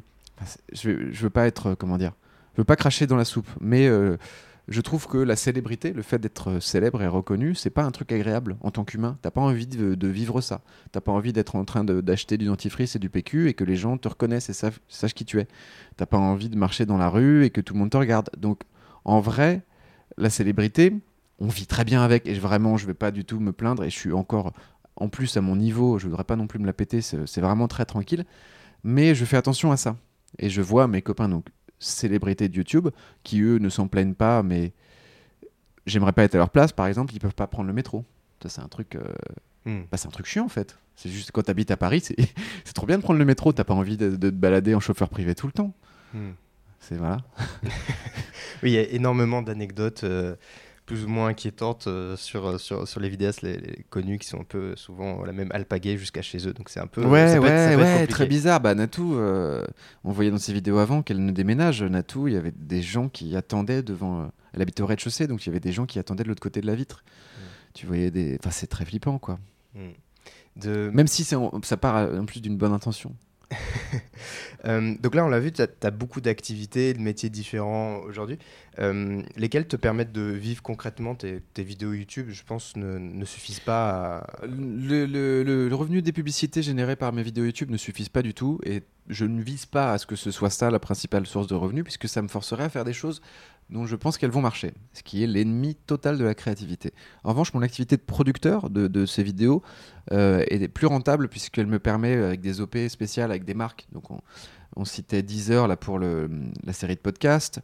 [0.73, 2.13] je, veux- veux pas être euh, comment dire
[2.55, 4.17] je veux pas cracher dans la soupe mais euh,
[4.69, 8.13] je trouve que la célébrité, le fait d'être célèbre et reconnu, c'est pas un truc
[8.13, 9.19] agréable en tant qu'humain.
[9.21, 10.63] T'as pas envie de, vivre ça.
[10.91, 13.77] T'as pas envie d'être en train d'acheter du dentifrice et du PQ et que les
[13.77, 14.55] gens te reconnaissent et
[14.89, 15.49] sachent qui tu es.
[15.97, 18.31] T'as pas envie de marcher dans la rue et que tout le monde te regarde.
[18.39, 18.63] Donc,
[19.05, 19.63] en vrai,
[20.17, 20.95] la célébrité,
[21.39, 23.91] on vit très bien avec et vraiment, je vais pas du tout me plaindre et
[23.91, 24.55] je suis encore,
[24.97, 27.69] en plus à mon niveau, je voudrais pas non plus me la péter, c'est vraiment
[27.69, 28.25] très tranquille.
[28.83, 29.97] Mais je fais attention à ça.
[30.39, 31.47] Et je vois mes copains, donc
[31.85, 32.89] célébrités de YouTube,
[33.23, 34.73] qui eux ne s'en plaignent pas, mais
[35.87, 38.05] j'aimerais pas être à leur place, par exemple, ils peuvent pas prendre le métro.
[38.43, 38.97] Ça, c'est un truc.
[38.97, 39.03] euh,
[39.67, 39.85] Hmm.
[39.91, 40.77] bah, c'est un truc chiant en fait.
[40.95, 42.17] C'est juste quand t'habites à Paris, c'est
[42.75, 43.51] trop bien de prendre le métro.
[43.55, 45.73] T'as pas envie de, de te balader en chauffeur privé tout le temps.
[46.13, 46.33] Hmm.
[46.81, 47.19] C'est voilà.
[48.63, 50.37] Oui, il y a énormément d'anecdotes euh,
[50.87, 54.29] plus ou moins inquiétantes euh, sur, euh, sur, sur les vidéastes les, les connus qui
[54.29, 56.53] sont un peu souvent la même alpagués jusqu'à chez eux.
[56.53, 57.03] Donc c'est un peu.
[57.05, 58.61] Ouais, ça peut ouais, être- ça peut être ouais, très bizarre.
[58.61, 59.65] Bah, Natou, euh,
[60.05, 61.83] on voyait dans ses vidéos avant qu'elle ne déménage.
[61.83, 64.31] Natou, il y avait des gens qui attendaient devant.
[64.53, 66.61] elle habitait au rez-de-chaussée, donc il y avait des gens qui attendaient de l'autre côté
[66.61, 67.03] de la vitre.
[67.73, 68.37] Tu voyais des.
[68.39, 69.39] Enfin, c'est très flippant, quoi.
[70.57, 70.91] De...
[70.95, 73.15] Même si ça part en plus d'une bonne intention.
[74.67, 78.39] Euh, donc là, on l'a vu, tu as, beaucoup d'activités, de métiers différents aujourd'hui.
[78.79, 83.61] Euh, lesquels te permettent de vivre concrètement tes, vidéos YouTube, je pense, ne, ne suffisent
[83.61, 84.47] pas à...
[84.47, 88.59] Le, revenu des publicités générées par mes vidéos YouTube ne suffisent pas du tout.
[88.65, 91.55] Et je ne vise pas à ce que ce soit ça la principale source de
[91.55, 93.21] revenus, puisque ça me forcerait à faire des choses
[93.75, 96.95] dont je pense qu'elles vont marcher, ce qui est l'ennemi total de la créativité.
[97.25, 99.63] En revanche, mon activité de producteur de, ces vidéos
[100.13, 104.05] euh, est plus rentable puisqu'elle me permet, avec des OP spéciales, avec des marques, donc
[104.77, 107.61] on, citait Deezer là, pour la série de podcasts,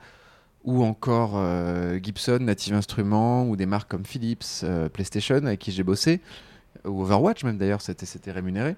[0.65, 5.71] ou encore euh, Gibson, Native Instruments, ou des marques comme Philips, euh, PlayStation, avec qui
[5.71, 6.21] j'ai bossé,
[6.85, 8.75] ou Overwatch même d'ailleurs, c'était rémunéré.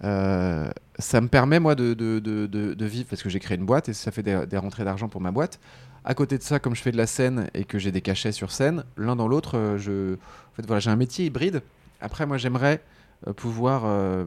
[0.00, 4.24] ça me permet, moi, de, vivre, parce que j'ai créé une boîte et ça fait
[4.24, 5.60] des rentrées d'argent pour ma boîte.
[6.04, 8.32] À côté de ça, comme je fais de la scène et que j'ai des cachets
[8.32, 10.14] sur scène, l'un dans l'autre, euh, je...
[10.14, 11.62] en fait, voilà, j'ai un métier hybride.
[12.00, 12.82] Après, moi, j'aimerais
[13.28, 14.26] euh, pouvoir, euh,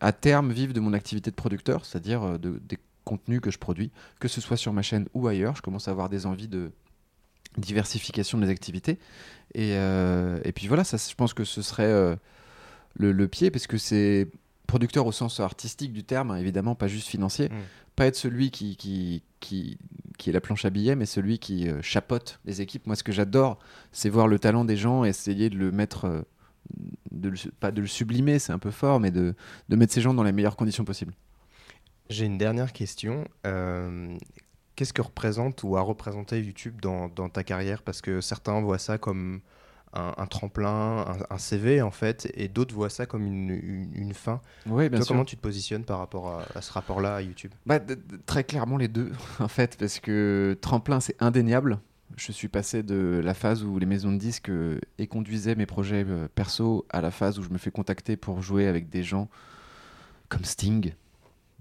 [0.00, 3.90] à terme, vivre de mon activité de producteur, c'est-à-dire de, des contenus que je produis,
[4.18, 5.56] que ce soit sur ma chaîne ou ailleurs.
[5.56, 6.70] Je commence à avoir des envies de
[7.58, 8.98] diversification de mes activités.
[9.54, 9.76] Et,
[10.54, 12.16] puis voilà, je pense que ce serait
[12.94, 14.28] le, pied, parce que c'est
[14.66, 17.48] producteur au sens artistique du terme, hein, évidemment, pas juste financier.
[17.48, 17.54] Mmh.
[17.96, 19.78] Pas être celui qui, qui, qui,
[20.18, 22.86] qui est la planche à billets, mais celui qui euh, chapote les équipes.
[22.86, 23.58] Moi, ce que j'adore,
[23.92, 26.22] c'est voir le talent des gens, essayer de le mettre, euh,
[27.12, 29.34] de pas de le sublimer, c'est un peu fort, mais de,
[29.68, 31.14] de, mettre ces gens dans les meilleures conditions possibles.
[32.10, 33.26] J'ai une dernière question.
[33.46, 34.16] Euh,
[34.76, 37.82] qu'est-ce que représente ou a représenté YouTube dans, dans ta carrière?
[37.82, 39.40] Parce que certains voient ça comme
[39.94, 44.40] un, tremplin, un, CV en fait, et d'autres voient ça comme une, une, fin.
[44.66, 47.52] Oui, bien Toi, comment tu te positionnes par rapport à, ce rapport-là à YouTube?
[47.64, 47.78] Bah,
[48.26, 51.78] Très clairement les deux en fait, parce que tremplin c'est indéniable.
[52.16, 56.04] Je suis passé de la phase où les maisons de disques euh, éconduisaient mes projets
[56.06, 59.28] euh, perso à la phase où je me fais contacter pour jouer avec des gens
[60.28, 60.92] comme Sting.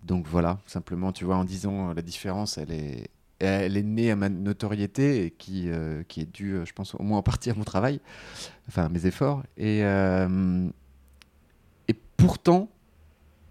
[0.04, 3.10] Donc voilà, simplement, tu vois, en disant euh, la différence, elle est,
[3.44, 6.96] elle est née à ma notoriété et qui, euh, qui est due, euh, je pense,
[6.96, 8.00] au moins en partie à mon travail,
[8.68, 9.44] enfin à mes efforts.
[9.58, 10.68] Et, euh,
[11.88, 12.70] et pourtant,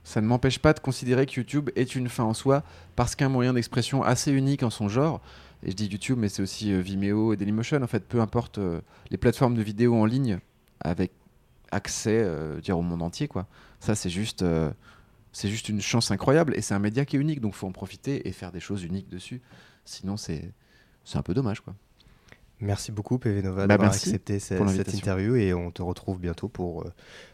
[0.05, 2.65] ça ne m'empêche pas de considérer que YouTube est une fin en soi
[2.97, 5.21] parce qu'un moyen d'expression assez unique en son genre.
[5.63, 7.83] Et je dis YouTube, mais c'est aussi Vimeo et Dailymotion.
[7.83, 8.59] En fait, peu importe
[9.11, 10.41] les plateformes de vidéo en ligne
[10.81, 11.13] avec
[11.71, 12.29] accès
[12.61, 13.29] dire au monde entier.
[13.29, 13.47] Quoi.
[13.79, 14.45] Ça, c'est juste
[15.33, 17.73] c'est juste une chance incroyable et c'est un média qui est unique, donc faut en
[17.73, 19.41] profiter et faire des choses uniques dessus.
[19.85, 20.53] Sinon, c'est
[21.15, 21.61] un peu dommage.
[21.61, 21.75] quoi.
[22.63, 26.83] Merci beaucoup PV Nova bah, d'avoir accepté cette, interview et on te retrouve bientôt pour
[26.83, 26.93] euh,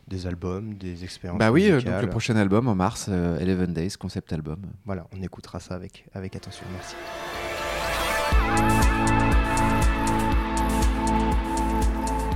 [0.08, 1.38] des albums, des expériences.
[1.38, 4.62] Bah oui, euh, donc le prochain album en mars, euh, Eleven Days, concept album.
[4.86, 6.64] Voilà, on écoutera ça avec, avec attention.
[6.72, 6.96] Merci.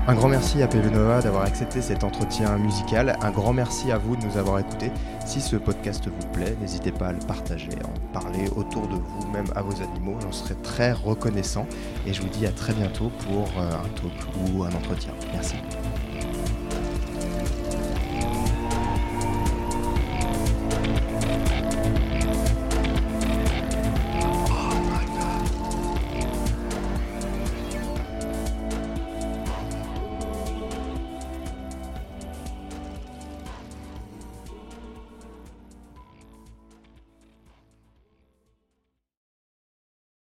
[0.08, 3.16] Un grand merci à PV Nova d'avoir accepté cet entretien musical.
[3.22, 4.90] Un grand merci à vous de nous avoir écoutés.
[5.24, 8.96] Si ce podcast vous plaît, n'hésitez pas à le partager, à en parler autour de
[8.96, 10.16] vous, même à vos animaux.
[10.20, 11.68] J'en serais très reconnaissant.
[12.04, 14.12] Et je vous dis à très bientôt pour euh, un talk
[14.52, 15.12] ou un entretien.
[15.32, 15.54] Merci.